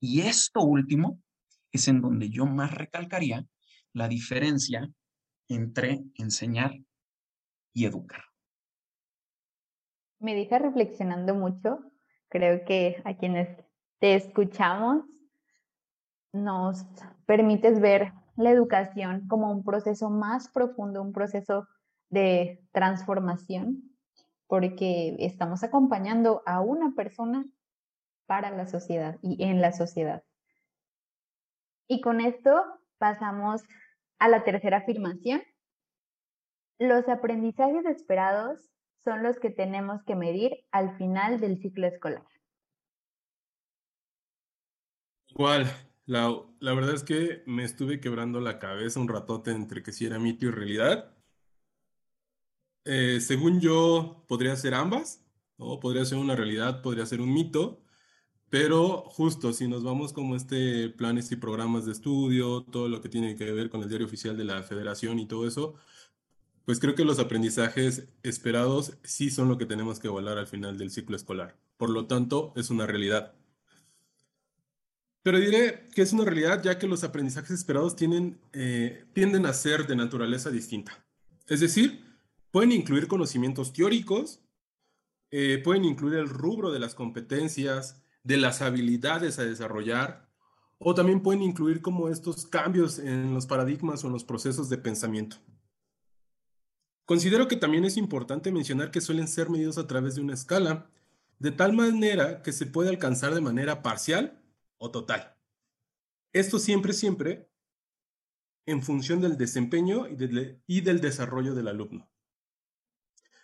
Y 0.00 0.20
esto 0.20 0.60
último 0.62 1.20
es 1.72 1.88
en 1.88 2.00
donde 2.00 2.30
yo 2.30 2.46
más 2.46 2.72
recalcaría 2.72 3.44
la 3.96 4.08
diferencia 4.08 4.90
entre 5.48 6.04
enseñar 6.16 6.72
y 7.72 7.86
educar. 7.86 8.20
Me 10.18 10.34
deja 10.34 10.58
reflexionando 10.58 11.34
mucho. 11.34 11.78
Creo 12.28 12.66
que 12.66 13.00
a 13.06 13.16
quienes 13.16 13.48
te 13.98 14.14
escuchamos 14.14 15.06
nos 16.34 16.84
permites 17.24 17.80
ver 17.80 18.12
la 18.36 18.50
educación 18.50 19.26
como 19.28 19.50
un 19.50 19.64
proceso 19.64 20.10
más 20.10 20.48
profundo, 20.48 21.00
un 21.00 21.14
proceso 21.14 21.66
de 22.10 22.62
transformación, 22.72 23.96
porque 24.46 25.16
estamos 25.20 25.64
acompañando 25.64 26.42
a 26.44 26.60
una 26.60 26.92
persona 26.94 27.46
para 28.26 28.50
la 28.50 28.66
sociedad 28.66 29.18
y 29.22 29.42
en 29.42 29.62
la 29.62 29.72
sociedad. 29.72 30.22
Y 31.88 32.02
con 32.02 32.20
esto 32.20 32.62
pasamos 32.98 33.62
a 34.18 34.28
la 34.28 34.44
tercera 34.44 34.78
afirmación. 34.78 35.42
Los 36.78 37.08
aprendizajes 37.08 37.86
esperados 37.86 38.60
son 39.04 39.22
los 39.22 39.38
que 39.38 39.50
tenemos 39.50 40.02
que 40.04 40.14
medir 40.14 40.52
al 40.72 40.96
final 40.98 41.40
del 41.40 41.60
ciclo 41.60 41.86
escolar. 41.86 42.26
Igual, 45.28 45.66
la, 46.06 46.34
la, 46.60 46.74
verdad 46.74 46.94
es 46.94 47.04
que 47.04 47.42
me 47.46 47.64
estuve 47.64 48.00
quebrando 48.00 48.40
la 48.40 48.58
cabeza 48.58 49.00
un 49.00 49.08
ratote 49.08 49.50
entre 49.52 49.82
que 49.82 49.92
si 49.92 50.06
era 50.06 50.18
mito 50.18 50.46
y 50.46 50.50
realidad. 50.50 51.14
Eh, 52.84 53.20
según 53.20 53.60
yo, 53.60 54.24
podría 54.28 54.54
ser 54.56 54.74
ambas, 54.74 55.24
¿no? 55.58 55.80
Podría 55.80 56.04
ser 56.04 56.18
una 56.18 56.36
realidad, 56.36 56.82
podría 56.82 57.06
ser 57.06 57.20
un 57.20 57.32
mito, 57.32 57.82
pero 58.48 59.02
justo 59.08 59.52
si 59.52 59.66
nos 59.68 59.82
vamos 59.82 60.12
como 60.12 60.36
este 60.36 60.88
planes 60.90 61.32
y 61.32 61.36
programas 61.36 61.84
de 61.84 61.92
estudio, 61.92 62.62
todo 62.62 62.88
lo 62.88 63.00
que 63.00 63.08
tiene 63.08 63.34
que 63.36 63.50
ver 63.52 63.70
con 63.70 63.82
el 63.82 63.88
diario 63.88 64.06
oficial 64.06 64.36
de 64.36 64.44
la 64.44 64.62
federación 64.62 65.18
y 65.18 65.26
todo 65.26 65.46
eso, 65.46 65.74
pues 66.64 66.80
creo 66.80 66.94
que 66.94 67.04
los 67.04 67.18
aprendizajes 67.18 68.08
esperados 68.22 68.94
sí 69.04 69.30
son 69.30 69.48
lo 69.48 69.58
que 69.58 69.66
tenemos 69.66 70.00
que 70.00 70.08
evaluar 70.08 70.38
al 70.38 70.46
final 70.46 70.78
del 70.78 70.90
ciclo 70.90 71.16
escolar. 71.16 71.56
Por 71.76 71.90
lo 71.90 72.06
tanto, 72.06 72.52
es 72.56 72.70
una 72.70 72.86
realidad. 72.86 73.34
Pero 75.22 75.38
diré 75.38 75.88
que 75.94 76.02
es 76.02 76.12
una 76.12 76.24
realidad 76.24 76.62
ya 76.62 76.78
que 76.78 76.86
los 76.86 77.04
aprendizajes 77.04 77.50
esperados 77.50 77.96
tienen, 77.96 78.38
eh, 78.52 79.04
tienden 79.12 79.46
a 79.46 79.52
ser 79.52 79.86
de 79.86 79.96
naturaleza 79.96 80.50
distinta. 80.50 81.04
Es 81.48 81.60
decir, 81.60 82.04
pueden 82.50 82.72
incluir 82.72 83.08
conocimientos 83.08 83.72
teóricos, 83.72 84.40
eh, 85.30 85.60
pueden 85.62 85.84
incluir 85.84 86.18
el 86.18 86.28
rubro 86.28 86.72
de 86.72 86.78
las 86.78 86.94
competencias, 86.94 88.02
de 88.26 88.36
las 88.36 88.60
habilidades 88.60 89.38
a 89.38 89.44
desarrollar, 89.44 90.28
o 90.78 90.94
también 90.96 91.22
pueden 91.22 91.42
incluir 91.42 91.80
como 91.80 92.08
estos 92.08 92.44
cambios 92.44 92.98
en 92.98 93.32
los 93.32 93.46
paradigmas 93.46 94.02
o 94.02 94.08
en 94.08 94.14
los 94.14 94.24
procesos 94.24 94.68
de 94.68 94.78
pensamiento. 94.78 95.36
Considero 97.04 97.46
que 97.46 97.54
también 97.54 97.84
es 97.84 97.96
importante 97.96 98.50
mencionar 98.50 98.90
que 98.90 99.00
suelen 99.00 99.28
ser 99.28 99.48
medidos 99.48 99.78
a 99.78 99.86
través 99.86 100.16
de 100.16 100.22
una 100.22 100.34
escala, 100.34 100.90
de 101.38 101.52
tal 101.52 101.72
manera 101.72 102.42
que 102.42 102.50
se 102.50 102.66
puede 102.66 102.88
alcanzar 102.88 103.32
de 103.32 103.40
manera 103.40 103.82
parcial 103.82 104.42
o 104.78 104.90
total. 104.90 105.36
Esto 106.32 106.58
siempre, 106.58 106.94
siempre 106.94 107.48
en 108.66 108.82
función 108.82 109.20
del 109.20 109.38
desempeño 109.38 110.08
y, 110.08 110.80
del 110.80 111.00
desarrollo 111.00 111.54
del 111.54 111.68
alumno. 111.68 112.10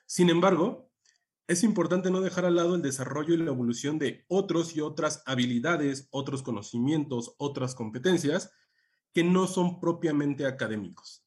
Sin 0.07 0.29
embargo, 0.29 0.92
es 1.47 1.65
importante 1.65 2.11
no 2.11 2.21
dejar 2.21 2.45
al 2.45 2.57
lado 2.57 2.75
el 2.75 2.83
desarrollo 2.83 3.35
y 3.35 3.39
la 3.39 3.51
evolución 3.51 3.99
de 3.99 4.25
otros 4.29 4.77
y 4.77 4.81
otras 4.81 5.23
habilidades, 5.27 6.09
otros 6.11 6.43
conocimientos, 6.43 7.35
otras 7.39 7.75
competencias 7.75 8.53
que 9.13 9.25
no 9.25 9.47
son 9.47 9.81
propiamente 9.81 10.47
académicos. 10.47 11.25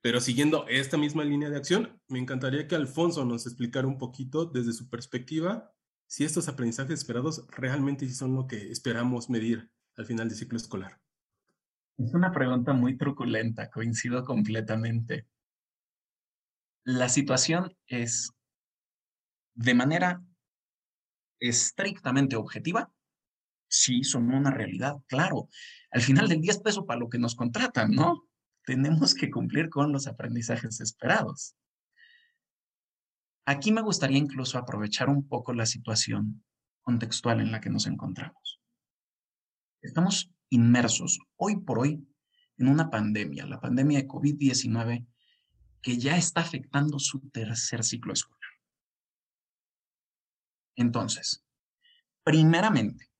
Pero 0.00 0.20
siguiendo 0.20 0.66
esta 0.68 0.96
misma 0.96 1.24
línea 1.24 1.48
de 1.48 1.56
acción, 1.56 2.00
me 2.08 2.18
encantaría 2.18 2.66
que 2.66 2.74
Alfonso 2.74 3.24
nos 3.24 3.46
explicara 3.46 3.86
un 3.86 3.98
poquito 3.98 4.44
desde 4.44 4.72
su 4.72 4.90
perspectiva 4.90 5.72
si 6.06 6.24
estos 6.24 6.48
aprendizajes 6.48 7.00
esperados 7.00 7.46
realmente 7.48 8.08
son 8.10 8.34
lo 8.34 8.46
que 8.46 8.70
esperamos 8.70 9.30
medir 9.30 9.70
al 9.96 10.06
final 10.06 10.28
del 10.28 10.36
ciclo 10.36 10.58
escolar. 10.58 11.00
Es 11.98 12.12
una 12.14 12.32
pregunta 12.32 12.72
muy 12.72 12.96
truculenta, 12.96 13.70
coincido 13.70 14.24
completamente. 14.24 15.26
La 16.84 17.08
situación 17.08 17.76
es 17.86 18.30
de 19.54 19.74
manera 19.74 20.22
estrictamente 21.40 22.36
objetiva, 22.36 22.92
sí 23.68 24.04
son 24.04 24.32
una 24.32 24.50
realidad, 24.50 24.96
claro. 25.06 25.48
Al 25.90 26.02
final 26.02 26.28
del 26.28 26.40
día 26.40 26.52
es 26.52 26.60
peso 26.60 26.86
para 26.86 27.00
lo 27.00 27.08
que 27.08 27.18
nos 27.18 27.34
contratan, 27.34 27.90
¿no? 27.90 28.28
tenemos 28.64 29.14
que 29.14 29.30
cumplir 29.30 29.68
con 29.68 29.92
los 29.92 30.06
aprendizajes 30.06 30.80
esperados. 30.80 31.56
Aquí 33.44 33.72
me 33.72 33.82
gustaría 33.82 34.18
incluso 34.18 34.58
aprovechar 34.58 35.08
un 35.08 35.26
poco 35.26 35.52
la 35.52 35.66
situación 35.66 36.44
contextual 36.82 37.40
en 37.40 37.50
la 37.50 37.60
que 37.60 37.70
nos 37.70 37.86
encontramos. 37.86 38.60
Estamos 39.82 40.30
inmersos 40.48 41.18
hoy 41.36 41.56
por 41.56 41.80
hoy 41.80 42.06
en 42.56 42.68
una 42.68 42.88
pandemia, 42.90 43.46
la 43.46 43.60
pandemia 43.60 43.98
de 43.98 44.06
COVID-19, 44.08 45.06
que 45.80 45.98
ya 45.98 46.16
está 46.16 46.40
afectando 46.40 47.00
su 47.00 47.28
tercer 47.30 47.82
ciclo 47.82 48.12
escolar. 48.12 48.31
Entonces, 50.76 51.44
primeramente, 52.24 53.10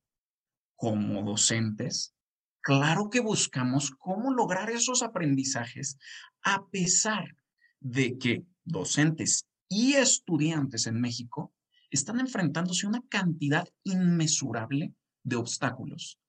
como 0.77 1.23
docentes, 1.23 2.15
Claro 2.63 3.11
que 3.11 3.19
buscamos 3.19 3.91
cómo 3.91 4.33
lograr 4.33 4.71
esos 4.71 5.03
aprendizajes 5.03 5.99
a 6.45 6.65
pesar 6.69 7.37
de 7.81 8.17
que 8.19 8.45
docentes 8.65 9.47
y 9.69 9.95
estudiantes 9.95 10.87
en 10.87 11.01
México 11.01 11.53
están 11.91 12.21
enfrentándose 12.21 12.87
a 12.87 12.91
una 12.91 13.03
cantidad 13.09 13.69
inmesurable 13.83 14.95
de 15.25 15.37
obstáculos. 15.37 16.21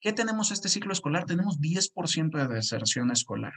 ¿Qué 0.00 0.12
tenemos 0.12 0.52
este 0.52 0.68
ciclo 0.68 0.92
escolar? 0.92 1.24
Tenemos 1.24 1.58
10% 1.58 2.38
de 2.38 2.54
deserción 2.54 3.10
escolar. 3.10 3.54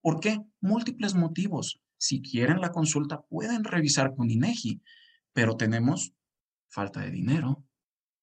¿Por 0.00 0.20
qué? 0.20 0.38
Múltiples 0.60 1.14
motivos. 1.14 1.80
Si 1.98 2.22
quieren 2.22 2.60
la 2.60 2.70
consulta, 2.70 3.22
pueden 3.22 3.64
revisar 3.64 4.14
con 4.14 4.30
INEGI, 4.30 4.80
pero 5.34 5.56
tenemos 5.56 6.14
falta 6.70 7.00
de 7.00 7.10
dinero, 7.10 7.66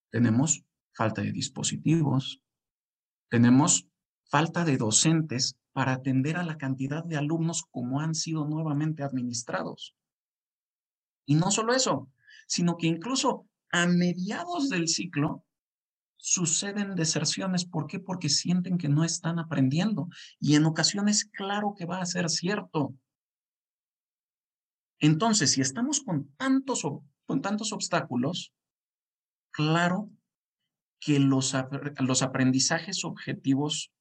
tenemos 0.09 0.63
falta 0.93 1.21
de 1.21 1.31
dispositivos, 1.31 2.41
tenemos 3.29 3.87
falta 4.23 4.65
de 4.65 4.77
docentes 4.77 5.57
para 5.73 5.93
atender 5.93 6.37
a 6.37 6.43
la 6.43 6.57
cantidad 6.57 7.03
de 7.03 7.17
alumnos 7.17 7.65
como 7.69 8.01
han 8.01 8.15
sido 8.15 8.45
nuevamente 8.45 9.03
administrados. 9.03 9.95
Y 11.25 11.35
no 11.35 11.51
solo 11.51 11.73
eso, 11.73 12.09
sino 12.47 12.77
que 12.77 12.87
incluso 12.87 13.47
a 13.71 13.87
mediados 13.87 14.69
del 14.69 14.87
ciclo 14.87 15.45
suceden 16.17 16.95
deserciones. 16.95 17.65
¿Por 17.65 17.87
qué? 17.87 17.99
Porque 17.99 18.29
sienten 18.29 18.77
que 18.77 18.89
no 18.89 19.03
están 19.03 19.39
aprendiendo. 19.39 20.07
Y 20.39 20.55
en 20.55 20.65
ocasiones, 20.65 21.25
claro 21.25 21.73
que 21.77 21.85
va 21.85 22.01
a 22.01 22.05
ser 22.05 22.29
cierto. 22.29 22.93
Entonces, 25.01 25.51
si 25.51 25.61
estamos 25.61 26.01
con 26.01 26.31
tantos, 26.35 26.83
con 27.25 27.41
tantos 27.41 27.73
obstáculos, 27.73 28.53
claro 29.51 30.09
que 30.99 31.19
los, 31.19 31.53
los 31.99 32.21
aprendizajes 32.21 33.03
objetivos 33.03 33.91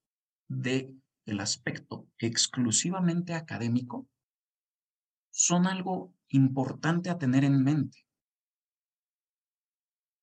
del 0.48 1.00
el 1.26 1.40
aspecto 1.40 2.08
exclusivamente 2.18 3.34
académico 3.34 4.08
son 5.30 5.66
algo 5.66 6.12
importante 6.28 7.08
a 7.08 7.18
tener 7.18 7.44
en 7.44 7.62
mente. 7.62 8.04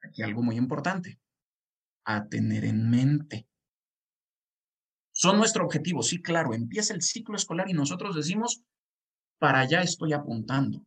Aquí 0.01 0.21
algo 0.21 0.43
muy 0.43 0.57
importante, 0.57 1.19
a 2.03 2.27
tener 2.27 2.65
en 2.65 2.89
mente. 2.89 3.47
Son 5.11 5.37
nuestro 5.37 5.65
objetivo, 5.65 6.03
sí, 6.03 6.21
claro, 6.21 6.53
empieza 6.53 6.93
el 6.93 7.01
ciclo 7.01 7.35
escolar 7.35 7.69
y 7.69 7.73
nosotros 7.73 8.15
decimos, 8.15 8.63
para 9.39 9.59
allá 9.59 9.81
estoy 9.81 10.13
apuntando. 10.13 10.85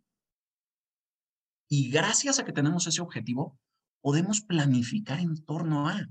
Y 1.68 1.90
gracias 1.90 2.38
a 2.38 2.44
que 2.44 2.52
tenemos 2.52 2.86
ese 2.86 3.00
objetivo, 3.00 3.58
podemos 4.00 4.40
planificar 4.40 5.20
en 5.20 5.44
torno 5.44 5.88
a. 5.88 6.08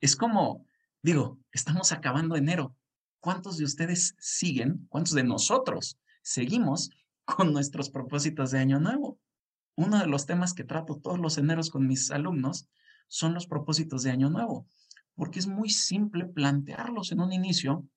Es 0.00 0.16
como, 0.16 0.66
digo, 1.02 1.38
estamos 1.52 1.92
acabando 1.92 2.36
enero. 2.36 2.76
¿Cuántos 3.20 3.56
de 3.56 3.64
ustedes 3.64 4.14
siguen, 4.18 4.86
cuántos 4.90 5.14
de 5.14 5.24
nosotros 5.24 5.98
seguimos 6.22 6.90
con 7.24 7.52
nuestros 7.52 7.88
propósitos 7.88 8.50
de 8.50 8.58
año 8.58 8.78
nuevo? 8.78 9.18
Uno 9.76 9.98
de 9.98 10.06
los 10.06 10.26
temas 10.26 10.52
que 10.52 10.64
trato 10.64 11.00
todos 11.02 11.18
los 11.18 11.38
eneros 11.38 11.70
con 11.70 11.86
mis 11.86 12.10
alumnos 12.10 12.68
son 13.08 13.34
los 13.34 13.46
propósitos 13.46 14.02
de 14.02 14.10
año 14.10 14.28
nuevo, 14.28 14.66
porque 15.14 15.38
es 15.38 15.46
muy 15.46 15.70
simple 15.70 16.26
plantearlos 16.26 17.12
en 17.12 17.20
un 17.20 17.32
inicio, 17.32 17.88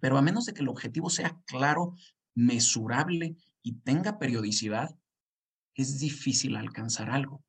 pero 0.00 0.18
a 0.18 0.22
menos 0.22 0.46
de 0.46 0.52
que 0.52 0.62
el 0.62 0.68
objetivo 0.68 1.10
sea 1.10 1.40
claro, 1.46 1.94
mesurable 2.34 3.36
y 3.62 3.80
tenga 3.80 4.18
periodicidad, 4.18 4.96
es 5.74 5.98
difícil 5.98 6.56
alcanzar 6.56 7.10
algo. 7.10 7.44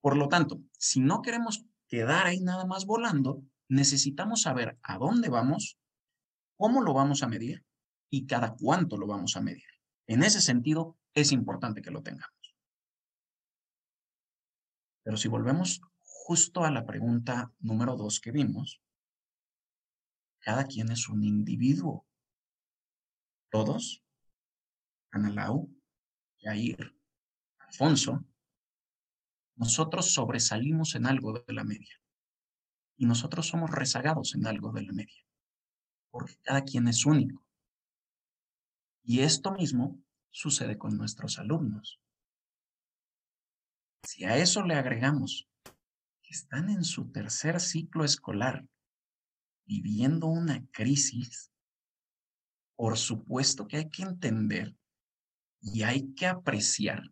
Por 0.00 0.16
lo 0.16 0.28
tanto, 0.28 0.60
si 0.78 1.00
no 1.00 1.22
queremos 1.22 1.64
quedar 1.88 2.26
ahí 2.26 2.40
nada 2.40 2.64
más 2.64 2.86
volando, 2.86 3.42
necesitamos 3.68 4.42
saber 4.42 4.78
a 4.82 4.98
dónde 4.98 5.28
vamos, 5.28 5.78
cómo 6.56 6.82
lo 6.82 6.94
vamos 6.94 7.22
a 7.22 7.28
medir 7.28 7.64
y 8.10 8.26
cada 8.26 8.54
cuánto 8.54 8.96
lo 8.96 9.06
vamos 9.06 9.36
a 9.36 9.40
medir. 9.40 9.66
En 10.06 10.22
ese 10.22 10.40
sentido, 10.40 10.96
es 11.14 11.32
importante 11.32 11.82
que 11.82 11.90
lo 11.90 12.02
tengamos. 12.02 12.30
Pero 15.02 15.16
si 15.16 15.28
volvemos 15.28 15.80
justo 16.02 16.64
a 16.64 16.70
la 16.70 16.84
pregunta 16.84 17.52
número 17.60 17.96
dos 17.96 18.20
que 18.20 18.32
vimos, 18.32 18.80
cada 20.40 20.64
quien 20.64 20.90
es 20.92 21.08
un 21.08 21.24
individuo. 21.24 22.05
Todos, 23.56 24.04
Analau, 25.12 25.74
Jair, 26.42 26.94
Alfonso, 27.56 28.22
nosotros 29.54 30.12
sobresalimos 30.12 30.94
en 30.94 31.06
algo 31.06 31.32
de 31.32 31.54
la 31.54 31.64
media 31.64 31.98
y 32.98 33.06
nosotros 33.06 33.46
somos 33.46 33.70
rezagados 33.70 34.34
en 34.34 34.46
algo 34.46 34.72
de 34.72 34.82
la 34.82 34.92
media, 34.92 35.24
porque 36.10 36.36
cada 36.42 36.64
quien 36.64 36.86
es 36.86 37.06
único. 37.06 37.46
Y 39.02 39.20
esto 39.20 39.52
mismo 39.52 40.04
sucede 40.30 40.76
con 40.76 40.98
nuestros 40.98 41.38
alumnos. 41.38 41.98
Si 44.02 44.26
a 44.26 44.36
eso 44.36 44.64
le 44.64 44.74
agregamos 44.74 45.48
que 45.64 46.34
están 46.34 46.68
en 46.68 46.84
su 46.84 47.10
tercer 47.10 47.58
ciclo 47.60 48.04
escolar 48.04 48.68
viviendo 49.64 50.26
una 50.26 50.62
crisis, 50.72 51.50
por 52.76 52.98
supuesto 52.98 53.66
que 53.66 53.78
hay 53.78 53.90
que 53.90 54.02
entender 54.02 54.76
y 55.60 55.82
hay 55.82 56.12
que 56.14 56.26
apreciar 56.26 57.02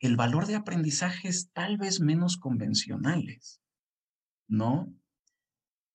el 0.00 0.16
valor 0.16 0.46
de 0.46 0.56
aprendizajes 0.56 1.50
tal 1.52 1.78
vez 1.78 2.00
menos 2.00 2.36
convencionales, 2.36 3.60
¿no? 4.48 4.92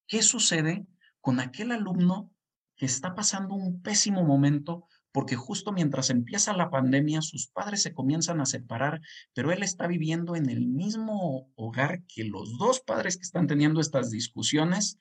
¿Qué 0.08 0.22
sucede 0.22 0.86
con 1.20 1.40
aquel 1.40 1.72
alumno 1.72 2.32
que 2.76 2.86
está 2.86 3.16
pasando 3.16 3.56
un 3.56 3.82
pésimo 3.82 4.24
momento 4.24 4.88
porque 5.12 5.38
justo 5.38 5.72
mientras 5.72 6.10
empieza 6.10 6.52
la 6.52 6.70
pandemia 6.70 7.22
sus 7.22 7.48
padres 7.48 7.82
se 7.82 7.94
comienzan 7.94 8.42
a 8.42 8.46
separar, 8.46 9.00
pero 9.34 9.54
él 9.54 9.64
está 9.64 9.88
viviendo 9.88 10.36
en 10.36 10.50
el 10.50 10.68
mismo 10.68 11.50
hogar 11.56 12.04
que 12.04 12.26
los 12.26 12.58
dos 12.58 12.82
padres 12.82 13.16
que 13.16 13.24
están 13.24 13.48
teniendo 13.48 13.80
estas 13.80 14.12
discusiones 14.12 14.98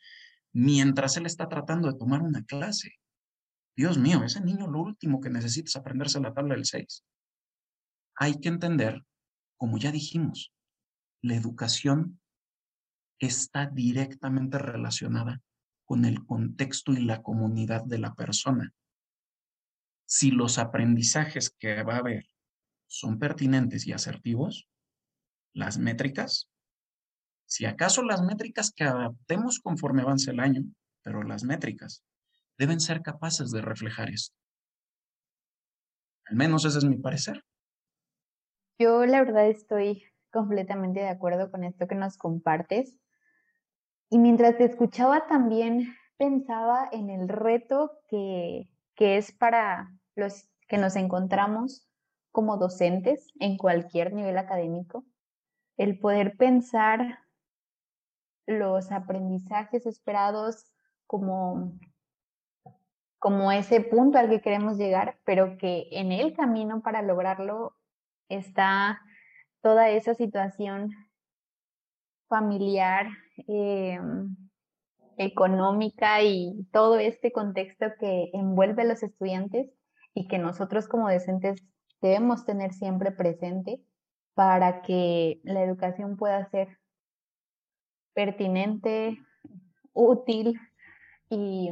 mientras 0.52 1.16
él 1.16 1.26
está 1.26 1.48
tratando 1.48 1.90
de 1.90 1.98
tomar 1.98 2.22
una 2.22 2.44
clase? 2.44 2.92
Dios 3.76 3.98
mío, 3.98 4.22
ese 4.24 4.40
niño 4.40 4.66
lo 4.68 4.80
último 4.80 5.20
que 5.20 5.30
necesita 5.30 5.68
es 5.68 5.76
aprenderse 5.76 6.20
la 6.20 6.32
tabla 6.32 6.54
del 6.54 6.64
6 6.64 7.04
hay 8.16 8.40
que 8.40 8.48
entender, 8.48 9.04
como 9.56 9.78
ya 9.78 9.90
dijimos, 9.90 10.52
la 11.22 11.34
educación 11.34 12.20
está 13.18 13.66
directamente 13.66 14.58
relacionada 14.58 15.42
con 15.84 16.04
el 16.04 16.24
contexto 16.24 16.92
y 16.92 17.04
la 17.04 17.22
comunidad 17.22 17.84
de 17.84 17.98
la 17.98 18.14
persona. 18.14 18.72
Si 20.06 20.30
los 20.30 20.58
aprendizajes 20.58 21.50
que 21.50 21.82
va 21.82 21.96
a 21.96 21.98
haber 21.98 22.28
son 22.87 23.18
pertinentes 23.18 23.87
y 23.87 23.92
asertivos, 23.92 24.68
las 25.52 25.78
métricas, 25.78 26.50
si 27.46 27.64
acaso 27.64 28.02
las 28.02 28.22
métricas 28.22 28.72
que 28.72 28.84
adaptemos 28.84 29.60
conforme 29.60 30.02
avance 30.02 30.30
el 30.30 30.40
año, 30.40 30.62
pero 31.02 31.22
las 31.22 31.44
métricas 31.44 32.02
deben 32.59 32.81
ser 32.81 33.03
capaces 33.03 33.51
de 33.51 33.61
reflejar 33.61 34.11
esto. 34.11 34.37
Al 36.27 36.37
menos 36.37 36.64
ese 36.64 36.79
es 36.79 36.85
mi 36.85 36.97
parecer. 36.97 37.45
Yo 38.79 39.05
la 39.07 39.21
verdad 39.21 39.49
estoy 39.49 40.05
completamente 40.33 41.01
de 41.01 41.09
acuerdo 41.09 41.51
con 41.51 41.64
esto 41.64 41.87
que 41.87 41.95
nos 41.95 42.17
compartes. 42.17 42.99
Y 44.11 44.19
mientras 44.19 44.57
te 44.57 44.64
escuchaba 44.64 45.27
también 45.27 45.95
pensaba 46.17 46.88
en 46.93 47.11
el 47.11 47.29
reto 47.29 47.93
que, 48.09 48.69
que 48.95 49.17
es 49.17 49.33
para 49.33 49.93
los 50.14 50.49
que 50.69 50.79
nos 50.79 50.97
encontramos 50.97 51.88
como 52.33 52.57
docentes 52.57 53.33
en 53.38 53.57
cualquier 53.57 54.12
nivel 54.12 54.38
académico, 54.38 55.05
el 55.77 55.99
poder 55.99 56.37
pensar 56.37 57.21
los 58.47 58.90
aprendizajes 58.90 59.87
esperados 59.87 60.73
como, 61.07 61.79
como 63.24 63.50
ese 63.52 63.80
punto 63.80 64.18
al 64.18 64.28
que 64.28 64.42
queremos 64.42 64.76
llegar, 64.76 65.16
pero 65.24 65.56
que 65.56 65.88
en 65.92 66.12
el 66.12 66.34
camino 66.34 66.82
para 66.82 67.00
lograrlo 67.00 67.74
está 68.28 69.00
toda 69.62 69.88
esa 69.88 70.14
situación 70.14 70.90
familiar, 72.28 73.06
eh, 73.48 73.98
económica 75.16 76.22
y 76.22 76.68
todo 76.70 76.98
este 76.98 77.32
contexto 77.32 77.87
que 77.98 78.28
envuelve 78.34 78.82
a 78.82 78.84
los 78.84 79.02
estudiantes 79.02 79.70
y 80.12 80.28
que 80.28 80.38
nosotros 80.38 80.87
como 80.87 81.10
docentes 81.10 81.64
debemos 82.02 82.44
tener 82.44 82.74
siempre 82.74 83.10
presente 83.10 83.80
para 84.34 84.82
que 84.82 85.40
la 85.44 85.62
educación 85.62 86.18
pueda 86.18 86.44
ser 86.50 86.76
pertinente, 88.12 89.16
útil 89.94 90.60
y 91.30 91.70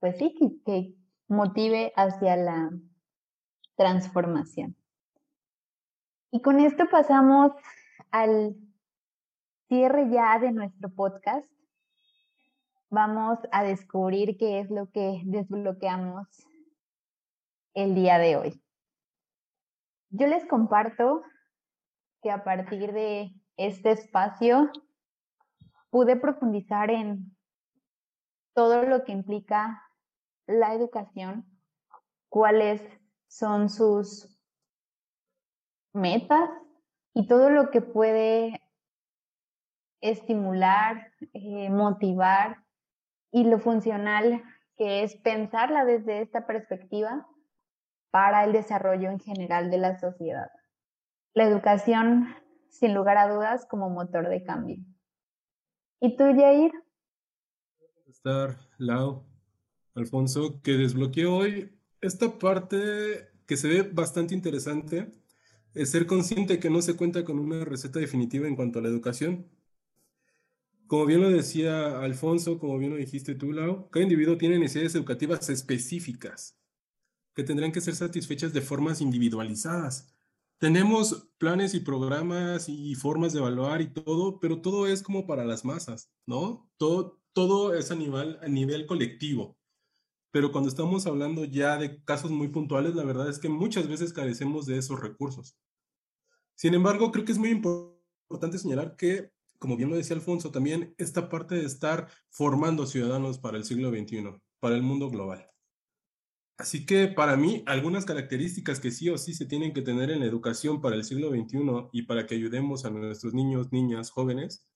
pues 0.00 0.16
sí, 0.18 0.34
que 0.64 0.94
motive 1.28 1.92
hacia 1.96 2.36
la 2.36 2.70
transformación. 3.76 4.76
Y 6.30 6.42
con 6.42 6.60
esto 6.60 6.84
pasamos 6.90 7.52
al 8.10 8.56
cierre 9.68 10.10
ya 10.10 10.38
de 10.38 10.52
nuestro 10.52 10.90
podcast. 10.90 11.50
Vamos 12.90 13.38
a 13.52 13.62
descubrir 13.62 14.36
qué 14.38 14.60
es 14.60 14.70
lo 14.70 14.90
que 14.90 15.22
desbloqueamos 15.24 16.26
el 17.74 17.94
día 17.94 18.18
de 18.18 18.36
hoy. 18.36 18.62
Yo 20.10 20.26
les 20.26 20.44
comparto 20.46 21.22
que 22.22 22.30
a 22.30 22.44
partir 22.44 22.92
de 22.92 23.34
este 23.56 23.92
espacio 23.92 24.70
pude 25.90 26.16
profundizar 26.16 26.90
en 26.90 27.36
todo 28.54 28.82
lo 28.82 29.04
que 29.04 29.12
implica 29.12 29.87
la 30.48 30.74
educación, 30.74 31.46
cuáles 32.28 32.82
son 33.28 33.68
sus 33.68 34.36
metas 35.92 36.50
y 37.14 37.28
todo 37.28 37.50
lo 37.50 37.70
que 37.70 37.82
puede 37.82 38.62
estimular, 40.00 41.12
eh, 41.34 41.70
motivar 41.70 42.64
y 43.30 43.44
lo 43.44 43.58
funcional 43.58 44.42
que 44.76 45.02
es 45.02 45.16
pensarla 45.16 45.84
desde 45.84 46.22
esta 46.22 46.46
perspectiva 46.46 47.26
para 48.10 48.44
el 48.44 48.52
desarrollo 48.52 49.10
en 49.10 49.18
general 49.18 49.70
de 49.70 49.78
la 49.78 49.98
sociedad. 49.98 50.50
La 51.34 51.44
educación, 51.44 52.34
sin 52.70 52.94
lugar 52.94 53.18
a 53.18 53.28
dudas, 53.28 53.66
como 53.66 53.90
motor 53.90 54.28
de 54.28 54.44
cambio. 54.44 54.78
¿Y 56.00 56.16
tú, 56.16 56.24
Jair? 56.24 56.72
Estar, 58.06 58.56
Lau, 58.78 59.27
Alfonso, 59.98 60.60
que 60.62 60.72
desbloqueó 60.72 61.36
hoy 61.36 61.70
esta 62.00 62.38
parte 62.38 63.28
que 63.46 63.56
se 63.56 63.68
ve 63.68 63.82
bastante 63.82 64.34
interesante 64.34 65.10
es 65.74 65.90
ser 65.90 66.06
consciente 66.06 66.58
que 66.60 66.70
no 66.70 66.82
se 66.82 66.96
cuenta 66.96 67.24
con 67.24 67.38
una 67.38 67.64
receta 67.64 67.98
definitiva 67.98 68.46
en 68.46 68.56
cuanto 68.56 68.78
a 68.78 68.82
la 68.82 68.88
educación. 68.88 69.46
Como 70.86 71.04
bien 71.04 71.20
lo 71.20 71.28
decía 71.30 72.00
Alfonso, 72.00 72.58
como 72.58 72.78
bien 72.78 72.92
lo 72.92 72.96
dijiste 72.96 73.34
tú, 73.34 73.52
Lau, 73.52 73.90
cada 73.90 74.02
individuo 74.02 74.38
tiene 74.38 74.58
necesidades 74.58 74.94
educativas 74.94 75.48
específicas 75.50 76.58
que 77.34 77.44
tendrán 77.44 77.72
que 77.72 77.80
ser 77.80 77.94
satisfechas 77.94 78.52
de 78.52 78.62
formas 78.62 79.00
individualizadas. 79.00 80.14
Tenemos 80.58 81.30
planes 81.38 81.74
y 81.74 81.80
programas 81.80 82.68
y 82.68 82.94
formas 82.94 83.32
de 83.32 83.40
evaluar 83.40 83.80
y 83.80 83.92
todo, 83.92 84.40
pero 84.40 84.60
todo 84.60 84.86
es 84.86 85.02
como 85.02 85.26
para 85.26 85.44
las 85.44 85.64
masas, 85.64 86.10
¿no? 86.26 86.68
Todo, 86.78 87.74
es 87.74 87.90
a 87.92 87.94
nivel 87.94 88.86
colectivo. 88.86 89.57
Pero 90.30 90.52
cuando 90.52 90.68
estamos 90.68 91.06
hablando 91.06 91.44
ya 91.44 91.78
de 91.78 92.02
casos 92.04 92.30
muy 92.30 92.48
puntuales, 92.48 92.94
la 92.94 93.04
verdad 93.04 93.28
es 93.28 93.38
que 93.38 93.48
muchas 93.48 93.88
veces 93.88 94.12
carecemos 94.12 94.66
de 94.66 94.78
esos 94.78 95.00
recursos. 95.00 95.56
Sin 96.54 96.74
embargo, 96.74 97.10
creo 97.12 97.24
que 97.24 97.32
es 97.32 97.38
muy 97.38 97.50
importante 97.50 98.58
señalar 98.58 98.96
que, 98.96 99.30
como 99.58 99.76
bien 99.76 99.90
lo 99.90 99.96
decía 99.96 100.16
Alfonso, 100.16 100.50
también 100.50 100.94
esta 100.98 101.28
parte 101.28 101.54
de 101.54 101.64
estar 101.64 102.08
formando 102.30 102.86
ciudadanos 102.86 103.38
para 103.38 103.56
el 103.56 103.64
siglo 103.64 103.90
XXI, 103.90 104.40
para 104.60 104.74
el 104.74 104.82
mundo 104.82 105.08
global. 105.08 105.48
Así 106.58 106.84
que 106.84 107.06
para 107.06 107.36
mí, 107.36 107.62
algunas 107.66 108.04
características 108.04 108.80
que 108.80 108.90
sí 108.90 109.08
o 109.08 109.16
sí 109.16 109.32
se 109.32 109.46
tienen 109.46 109.72
que 109.72 109.80
tener 109.80 110.10
en 110.10 110.20
la 110.20 110.26
educación 110.26 110.80
para 110.80 110.96
el 110.96 111.04
siglo 111.04 111.30
XXI 111.30 111.88
y 111.92 112.02
para 112.02 112.26
que 112.26 112.34
ayudemos 112.34 112.84
a 112.84 112.90
nuestros 112.90 113.32
niños, 113.32 113.70
niñas, 113.70 114.10
jóvenes, 114.10 114.66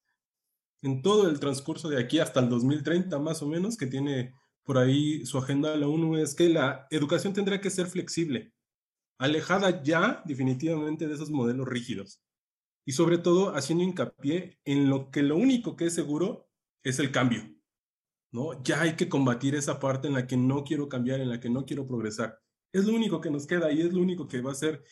en 0.82 1.03
todo 1.03 1.28
el 1.28 1.40
transcurso 1.40 1.88
de 1.88 2.00
aquí 2.00 2.20
hasta 2.20 2.38
el 2.38 2.48
2030 2.48 3.18
más 3.18 3.42
o 3.42 3.48
menos, 3.48 3.76
que 3.76 3.86
tiene 3.86 4.32
por 4.64 4.78
ahí 4.78 5.24
su 5.26 5.38
agenda 5.38 5.76
la 5.76 5.88
ONU, 5.88 6.16
es 6.16 6.34
que 6.34 6.48
la 6.48 6.86
educación 6.90 7.32
tendrá 7.32 7.60
que 7.60 7.70
ser 7.70 7.86
flexible 7.86 8.52
alejada 9.18 9.82
ya 9.84 10.20
definitivamente 10.24 11.06
de 11.06 11.14
esos 11.14 11.30
modelos 11.30 11.68
rígidos 11.68 12.20
y 12.84 12.92
sobre 12.92 13.18
todo 13.18 13.54
haciendo 13.54 13.84
hincapié 13.84 14.58
en 14.64 14.90
lo 14.90 15.12
que 15.12 15.22
lo 15.22 15.36
único 15.36 15.76
que 15.76 15.86
es 15.86 15.94
seguro 15.94 16.48
es 16.82 16.98
el 16.98 17.12
cambio. 17.12 17.48
¿no? 18.32 18.60
Ya 18.64 18.80
hay 18.80 18.96
que 18.96 19.08
combatir 19.08 19.54
esa 19.54 19.78
parte 19.78 20.08
en 20.08 20.14
la 20.14 20.26
que 20.26 20.36
no 20.36 20.64
quiero 20.64 20.88
cambiar, 20.88 21.20
en 21.20 21.28
la 21.28 21.38
que 21.38 21.50
no 21.50 21.64
quiero 21.64 21.86
progresar. 21.86 22.40
Es 22.72 22.84
lo 22.84 22.94
único 22.94 23.20
que 23.20 23.30
nos 23.30 23.46
queda 23.46 23.70
y 23.70 23.82
es 23.82 23.92
lo 23.92 24.00
único 24.00 24.26
que 24.26 24.40
va 24.40 24.50
a 24.52 24.56
ser 24.56 24.82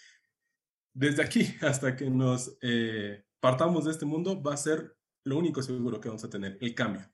desde 0.95 1.25
aquí 1.25 1.47
hasta 1.63 1.97
que 1.97 2.09
nos 2.09 2.57
eh, 2.63 3.25
partamos 3.41 3.87
de 3.87 3.91
este 3.91 4.07
mundo, 4.07 4.41
va 4.41 4.55
a 4.55 4.59
ser 4.59 4.97
lo 5.25 5.39
único 5.39 5.61
seguro 5.63 6.01
que 6.01 6.09
vamos 6.09 6.25
a 6.25 6.31
tener, 6.31 6.57
el 6.61 6.75
cambio. 6.75 7.11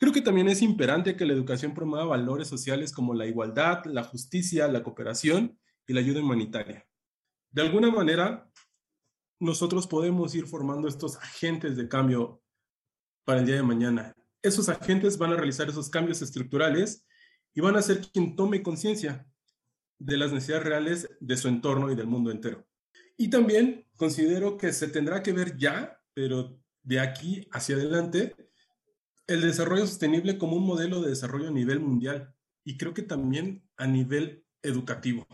Creo 0.00 0.14
que 0.14 0.22
también 0.22 0.48
es 0.48 0.62
imperante 0.62 1.14
que 1.14 1.26
la 1.26 1.34
educación 1.34 1.74
promueva 1.74 2.06
valores 2.06 2.48
sociales 2.48 2.90
como 2.90 3.12
la 3.12 3.26
igualdad, 3.26 3.84
la 3.84 4.02
justicia, 4.02 4.66
la 4.66 4.82
cooperación 4.82 5.58
y 5.86 5.92
la 5.92 6.00
ayuda 6.00 6.22
humanitaria. 6.22 6.88
De 7.50 7.60
alguna 7.60 7.90
manera, 7.90 8.50
nosotros 9.38 9.86
podemos 9.86 10.34
ir 10.34 10.46
formando 10.46 10.88
estos 10.88 11.18
agentes 11.18 11.76
de 11.76 11.86
cambio 11.86 12.42
para 13.26 13.40
el 13.40 13.46
día 13.46 13.56
de 13.56 13.62
mañana. 13.62 14.14
Esos 14.40 14.70
agentes 14.70 15.18
van 15.18 15.34
a 15.34 15.36
realizar 15.36 15.68
esos 15.68 15.90
cambios 15.90 16.22
estructurales 16.22 17.06
y 17.52 17.60
van 17.60 17.76
a 17.76 17.82
ser 17.82 18.00
quien 18.00 18.36
tome 18.36 18.62
conciencia 18.62 19.26
de 19.98 20.16
las 20.16 20.32
necesidades 20.32 20.64
reales 20.64 21.10
de 21.20 21.36
su 21.36 21.48
entorno 21.48 21.92
y 21.92 21.94
del 21.94 22.06
mundo 22.06 22.30
entero. 22.30 22.66
Y 23.18 23.28
también 23.28 23.86
considero 23.96 24.56
que 24.56 24.72
se 24.72 24.88
tendrá 24.88 25.22
que 25.22 25.34
ver 25.34 25.58
ya, 25.58 26.00
pero 26.14 26.58
de 26.82 27.00
aquí 27.00 27.46
hacia 27.52 27.76
adelante, 27.76 28.34
el 29.30 29.42
desarrollo 29.42 29.86
sostenible 29.86 30.38
como 30.38 30.56
un 30.56 30.66
modelo 30.66 31.00
de 31.00 31.10
desarrollo 31.10 31.48
a 31.48 31.52
nivel 31.52 31.78
mundial 31.78 32.34
y 32.64 32.76
creo 32.76 32.92
que 32.92 33.02
también 33.02 33.62
a 33.76 33.86
nivel 33.86 34.44
educativo. 34.60 35.24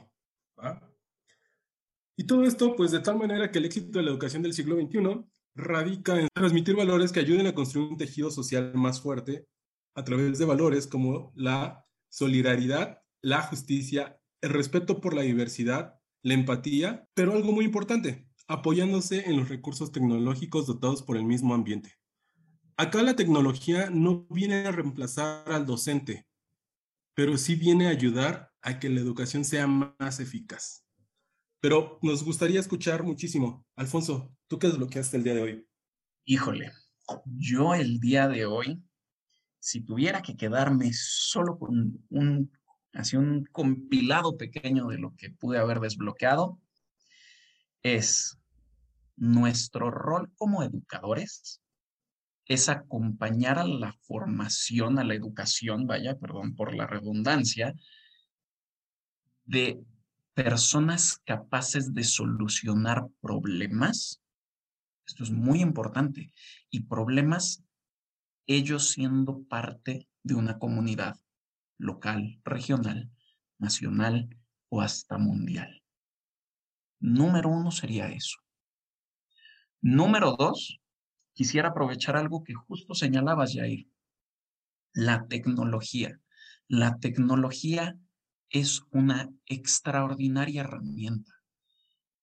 Y 2.14 2.24
todo 2.24 2.44
esto, 2.44 2.76
pues 2.76 2.90
de 2.90 3.00
tal 3.00 3.16
manera 3.16 3.50
que 3.50 3.58
el 3.58 3.64
éxito 3.64 3.98
de 3.98 4.04
la 4.04 4.10
educación 4.10 4.42
del 4.42 4.52
siglo 4.52 4.76
XXI 4.76 5.24
radica 5.54 6.20
en 6.20 6.28
transmitir 6.34 6.76
valores 6.76 7.10
que 7.10 7.20
ayuden 7.20 7.46
a 7.46 7.54
construir 7.54 7.88
un 7.88 7.96
tejido 7.96 8.30
social 8.30 8.72
más 8.74 9.00
fuerte 9.00 9.46
a 9.94 10.04
través 10.04 10.38
de 10.38 10.44
valores 10.44 10.86
como 10.86 11.32
la 11.34 11.86
solidaridad, 12.10 13.02
la 13.22 13.40
justicia, 13.42 14.20
el 14.42 14.50
respeto 14.50 15.00
por 15.00 15.14
la 15.14 15.22
diversidad, 15.22 15.94
la 16.22 16.34
empatía, 16.34 17.08
pero 17.14 17.32
algo 17.32 17.50
muy 17.50 17.64
importante, 17.64 18.28
apoyándose 18.46 19.24
en 19.24 19.38
los 19.38 19.48
recursos 19.48 19.90
tecnológicos 19.90 20.66
dotados 20.66 21.02
por 21.02 21.16
el 21.16 21.24
mismo 21.24 21.54
ambiente. 21.54 21.94
Acá 22.78 23.02
la 23.02 23.16
tecnología 23.16 23.88
no 23.88 24.26
viene 24.28 24.66
a 24.66 24.70
reemplazar 24.70 25.50
al 25.50 25.64
docente, 25.64 26.26
pero 27.14 27.38
sí 27.38 27.56
viene 27.56 27.86
a 27.86 27.90
ayudar 27.90 28.52
a 28.60 28.78
que 28.78 28.90
la 28.90 29.00
educación 29.00 29.46
sea 29.46 29.66
más 29.66 30.20
eficaz. 30.20 30.84
Pero 31.60 31.98
nos 32.02 32.22
gustaría 32.22 32.60
escuchar 32.60 33.02
muchísimo. 33.02 33.66
Alfonso, 33.76 34.36
¿tú 34.46 34.58
qué 34.58 34.66
desbloqueaste 34.66 35.16
el 35.16 35.24
día 35.24 35.34
de 35.34 35.42
hoy? 35.42 35.68
Híjole, 36.26 36.70
yo 37.24 37.74
el 37.74 37.98
día 37.98 38.28
de 38.28 38.44
hoy, 38.44 38.84
si 39.58 39.80
tuviera 39.80 40.20
que 40.20 40.36
quedarme 40.36 40.90
solo 40.92 41.58
con 41.58 42.04
un, 42.10 42.52
así 42.92 43.16
un 43.16 43.46
compilado 43.52 44.36
pequeño 44.36 44.88
de 44.88 44.98
lo 44.98 45.16
que 45.16 45.30
pude 45.30 45.56
haber 45.56 45.80
desbloqueado, 45.80 46.60
es 47.82 48.38
nuestro 49.16 49.90
rol 49.90 50.30
como 50.36 50.62
educadores 50.62 51.62
es 52.46 52.68
acompañar 52.68 53.58
a 53.58 53.66
la 53.66 53.92
formación, 54.02 54.98
a 54.98 55.04
la 55.04 55.14
educación, 55.14 55.86
vaya, 55.86 56.16
perdón 56.16 56.54
por 56.54 56.74
la 56.74 56.86
redundancia, 56.86 57.74
de 59.44 59.80
personas 60.34 61.20
capaces 61.24 61.92
de 61.92 62.04
solucionar 62.04 63.06
problemas. 63.20 64.22
Esto 65.06 65.24
es 65.24 65.30
muy 65.30 65.60
importante. 65.60 66.32
Y 66.70 66.80
problemas, 66.80 67.64
ellos 68.46 68.90
siendo 68.90 69.42
parte 69.44 70.08
de 70.22 70.34
una 70.34 70.58
comunidad 70.58 71.16
local, 71.78 72.40
regional, 72.44 73.10
nacional 73.58 74.28
o 74.68 74.80
hasta 74.80 75.18
mundial. 75.18 75.82
Número 77.00 77.48
uno 77.48 77.70
sería 77.70 78.08
eso. 78.08 78.38
Número 79.80 80.36
dos, 80.38 80.80
quisiera 81.36 81.68
aprovechar 81.68 82.16
algo 82.16 82.42
que 82.42 82.54
justo 82.54 82.94
señalabas, 82.94 83.52
Jair. 83.54 83.86
La 84.94 85.28
tecnología. 85.28 86.18
La 86.66 86.98
tecnología 86.98 87.96
es 88.48 88.82
una 88.90 89.30
extraordinaria 89.44 90.62
herramienta. 90.62 91.32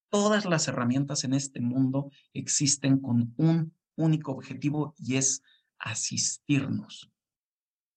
Todas 0.09 0.45
las 0.45 0.67
herramientas 0.67 1.23
en 1.23 1.35
este 1.35 1.61
mundo 1.61 2.09
existen 2.33 2.99
con 2.99 3.35
un 3.37 3.75
único 3.95 4.31
objetivo 4.31 4.95
y 4.97 5.17
es 5.17 5.43
asistirnos. 5.77 7.11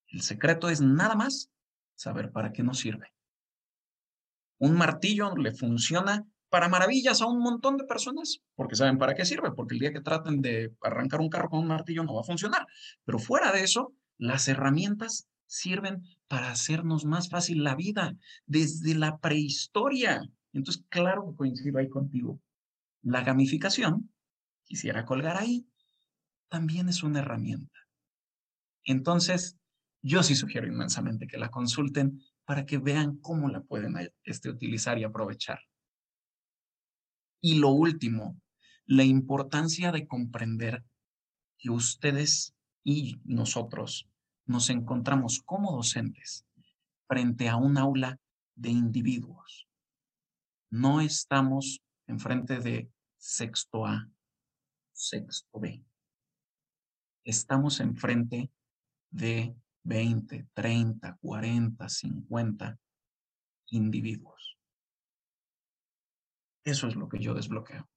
El 0.09 0.21
secreto 0.21 0.69
es 0.69 0.83
nada 0.83 1.15
más 1.15 1.51
saber 1.95 2.31
para 2.31 2.53
qué 2.53 2.63
nos 2.63 2.79
sirve. 2.79 3.15
Un 4.59 4.75
martillo 4.77 5.35
le 5.35 5.53
funciona 5.53 6.27
para 6.57 6.71
maravillas 6.71 7.21
a 7.21 7.27
un 7.27 7.41
montón 7.41 7.77
de 7.77 7.85
personas, 7.85 8.41
porque 8.55 8.77
saben 8.77 8.97
para 8.97 9.15
qué 9.15 9.27
sirve, 9.27 9.53
porque 9.53 9.75
el 9.75 9.81
día 9.81 9.93
que 9.93 10.01
traten 10.01 10.41
de 10.41 10.75
arrancar 10.81 11.21
un 11.21 11.29
carro 11.29 11.51
con 11.51 11.59
un 11.59 11.67
martillo 11.67 12.03
no 12.03 12.15
va 12.15 12.23
a 12.23 12.25
funcionar. 12.25 12.67
Pero 13.05 13.19
fuera 13.19 13.53
de 13.53 13.63
eso, 13.63 13.93
las 14.17 14.49
herramientas 14.49 15.29
sirven 15.45 16.03
para 16.29 16.51
hacernos 16.51 17.05
más 17.05 17.29
fácil 17.29 17.63
la 17.63 17.75
vida 17.75 18.17
desde 18.47 18.95
la 18.95 19.19
prehistoria. 19.19 20.23
Entonces, 20.55 20.83
claro 20.89 21.27
que 21.29 21.37
coincido 21.37 21.79
ahí 21.79 21.91
contigo. 21.91 22.41
La 23.03 23.21
gamificación, 23.21 24.11
quisiera 24.65 25.05
colgar 25.05 25.37
ahí, 25.37 25.69
también 26.49 26.89
es 26.89 27.03
una 27.03 27.19
herramienta. 27.19 27.81
Entonces, 28.83 29.59
yo 30.01 30.23
sí 30.23 30.35
sugiero 30.35 30.67
inmensamente 30.67 31.27
que 31.27 31.37
la 31.37 31.51
consulten 31.51 32.19
para 32.47 32.65
que 32.65 32.79
vean 32.79 33.19
cómo 33.19 33.51
la 33.51 33.61
pueden 33.61 33.95
este, 34.25 34.49
utilizar 34.49 34.97
y 34.97 35.05
aprovechar. 35.05 35.59
Y 37.41 37.59
lo 37.59 37.71
último, 37.71 38.41
la 38.87 39.05
importancia 39.05 39.93
de 39.93 40.07
comprender 40.07 40.85
que 41.59 41.71
ustedes 41.71 42.55
y 42.85 43.21
nosotros 43.25 44.09
nos 44.45 44.71
encontramos 44.71 45.43
como 45.45 45.73
docentes 45.73 46.47
frente 47.09 47.49
a 47.49 47.57
un 47.57 47.79
aula 47.79 48.21
de 48.55 48.71
individuos. 48.71 49.69
No 50.71 51.01
estamos 51.01 51.83
enfrente 52.07 52.61
de 52.61 52.91
sexto 53.17 53.87
A, 53.87 54.09
sexto 54.93 55.59
B. 55.59 55.85
Estamos 57.25 57.81
enfrente 57.81 58.51
de 59.11 59.57
20, 59.83 60.47
30, 60.55 61.17
40, 61.21 61.89
50 61.89 62.79
individuos. 63.71 64.56
Eso 66.67 66.89
es 66.89 66.97
lo 66.97 67.09
que 67.09 67.21
yo 67.21 67.33
desbloqueo. 67.33 67.89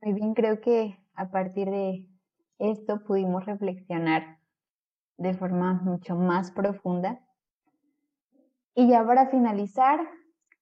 Muy 0.00 0.14
bien, 0.14 0.32
creo 0.32 0.62
que 0.62 0.98
a 1.14 1.30
partir 1.30 1.68
de 1.68 2.06
esto 2.58 3.04
pudimos 3.04 3.44
reflexionar 3.44 4.38
de 5.18 5.34
forma 5.34 5.74
mucho 5.74 6.16
más 6.16 6.52
profunda. 6.52 7.20
Y 8.74 8.88
ya 8.88 9.04
para 9.04 9.28
finalizar, 9.28 10.00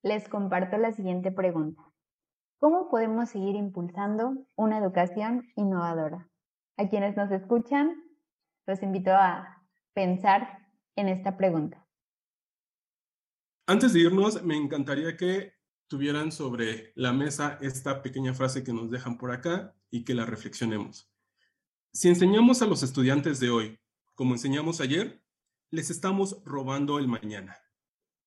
les 0.03 0.29
comparto 0.29 0.77
la 0.77 0.91
siguiente 0.91 1.31
pregunta. 1.31 1.85
¿Cómo 2.59 2.89
podemos 2.89 3.29
seguir 3.29 3.55
impulsando 3.55 4.45
una 4.57 4.79
educación 4.79 5.47
innovadora? 5.55 6.29
A 6.77 6.89
quienes 6.89 7.17
nos 7.17 7.31
escuchan, 7.31 7.95
los 8.67 8.83
invito 8.83 9.13
a 9.13 9.63
pensar 9.95 10.67
en 10.97 11.09
esta 11.09 11.37
pregunta. 11.37 11.86
Antes 13.69 13.93
de 13.93 13.99
irnos, 13.99 14.45
me 14.45 14.57
encantaría 14.57 15.17
que 15.17 15.55
tuvieran 15.89 16.31
sobre 16.31 16.93
la 16.95 17.13
mesa 17.13 17.59
esta 17.61 18.01
pequeña 18.01 18.33
frase 18.33 18.63
que 18.63 18.73
nos 18.73 18.93
dejan 18.93 19.19
por 19.19 19.33
acá 19.33 19.75
y 19.91 20.05
que 20.05 20.15
la 20.15 20.25
reflexionemos. 20.25 21.11
Si 21.93 22.09
enseñamos 22.09 22.63
a 22.63 22.67
los 22.67 22.85
estudiantes 22.85 23.41
de 23.41 23.51
hoy 23.51 23.81
como 24.15 24.35
enseñamos 24.35 24.81
ayer, 24.81 25.21
les 25.71 25.91
estamos 25.91 26.43
robando 26.45 27.01
el 27.01 27.09
mañana. 27.09 27.59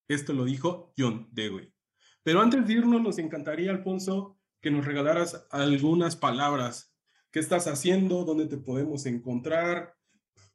Esto 0.10 0.34
lo 0.34 0.44
dijo 0.44 0.94
John 0.98 1.30
Dewey. 1.32 1.74
Pero 2.22 2.42
antes 2.42 2.68
de 2.68 2.74
irnos, 2.74 3.02
nos 3.02 3.18
encantaría, 3.18 3.72
Alfonso, 3.72 4.38
que 4.60 4.72
nos 4.72 4.86
regalaras 4.86 5.48
algunas 5.52 6.18
palabras. 6.18 6.94
¿Qué 7.32 7.40
estás 7.40 7.68
haciendo? 7.68 8.26
¿Dónde 8.26 8.48
te 8.48 8.58
podemos 8.58 9.06
encontrar? 9.06 9.96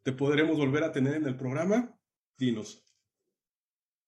¿Te 0.02 0.12
podremos 0.12 0.58
volver 0.58 0.84
a 0.84 0.92
tener 0.92 1.14
en 1.14 1.24
el 1.24 1.36
programa? 1.36 1.98
Dinos. 2.36 2.83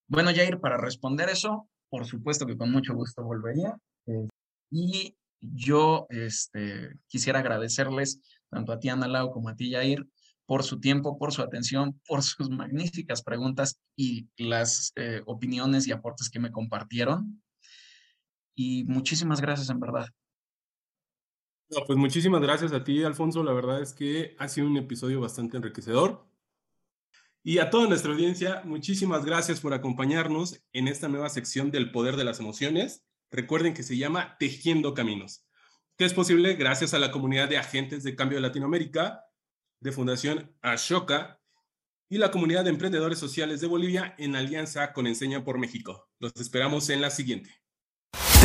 Bueno, 0.09 0.31
Jair, 0.35 0.61
para 0.61 0.77
responder 0.77 1.29
eso, 1.29 1.69
por 1.89 2.07
supuesto 2.07 2.47
que 2.47 2.57
con 2.57 2.71
mucho 2.71 2.95
gusto 2.95 3.25
volvería. 3.25 3.77
Eh, 4.07 4.29
y 4.71 5.17
yo 5.41 6.07
este, 6.11 6.93
quisiera 7.09 7.41
agradecerles 7.41 8.21
tanto 8.51 8.73
a 8.73 8.79
ti, 8.79 8.89
Ana 8.89 9.09
Lau, 9.09 9.33
como 9.33 9.49
a 9.49 9.57
ti, 9.57 9.73
Jair, 9.73 10.07
por 10.47 10.63
su 10.63 10.79
tiempo, 10.79 11.19
por 11.19 11.33
su 11.33 11.43
atención, 11.43 12.01
por 12.07 12.23
sus 12.23 12.49
magníficas 12.51 13.23
preguntas 13.23 13.79
y 13.97 14.29
las 14.37 14.93
eh, 14.97 15.23
opiniones 15.27 15.87
y 15.87 15.93
aportes 15.93 16.31
que 16.31 16.41
me 16.41 16.53
compartieron. 16.53 17.43
Y 18.55 18.85
muchísimas 18.85 19.41
gracias, 19.41 19.69
en 19.69 19.81
verdad. 19.81 20.07
pues 21.87 21.99
muchísimas 21.99 22.41
gracias 22.41 22.73
a 22.73 22.85
ti, 22.85 23.03
Alfonso. 23.03 23.43
La 23.43 23.53
verdad 23.53 23.83
es 23.83 23.93
que 23.93 24.35
ha 24.39 24.49
sido 24.49 24.67
un 24.67 24.77
episodio 24.77 25.21
bastante 25.21 25.57
enriquecedor. 25.59 26.25
Y 27.49 27.61
a 27.61 27.71
toda 27.71 27.87
nuestra 27.87 28.11
audiencia, 28.11 28.63
muchísimas 28.65 29.25
gracias 29.25 29.61
por 29.61 29.73
acompañarnos 29.73 30.61
en 30.73 30.89
esta 30.89 31.07
nueva 31.07 31.29
sección 31.29 31.71
del 31.71 31.93
poder 31.93 32.17
de 32.17 32.25
las 32.25 32.41
emociones. 32.41 33.07
Recuerden 33.31 33.73
que 33.73 33.85
se 33.85 33.97
llama 33.97 34.37
Tejiendo 34.41 34.95
Caminos, 34.95 35.47
que 35.97 36.07
es 36.07 36.13
posible 36.13 36.57
gracias 36.57 36.93
a 36.93 36.99
la 36.99 37.13
comunidad 37.13 37.49
de 37.49 37.57
agentes 37.57 38.03
de 38.03 38.17
cambio 38.17 38.39
de 38.39 38.43
Latinoamérica, 38.43 39.27
de 39.79 39.93
Fundación 39.93 40.57
Ashoka 40.61 41.41
y 42.09 42.19
la 42.19 42.33
comunidad 42.33 42.65
de 42.65 42.71
emprendedores 42.71 43.21
sociales 43.21 43.61
de 43.61 43.69
Bolivia 43.69 44.17
en 44.19 44.35
alianza 44.35 44.93
con 44.93 45.07
Enseña 45.07 45.45
por 45.45 45.59
México. 45.59 46.09
Los 46.19 46.33
esperamos 46.41 46.91
en 46.91 47.01
la 47.01 47.11
siguiente. 47.11 47.55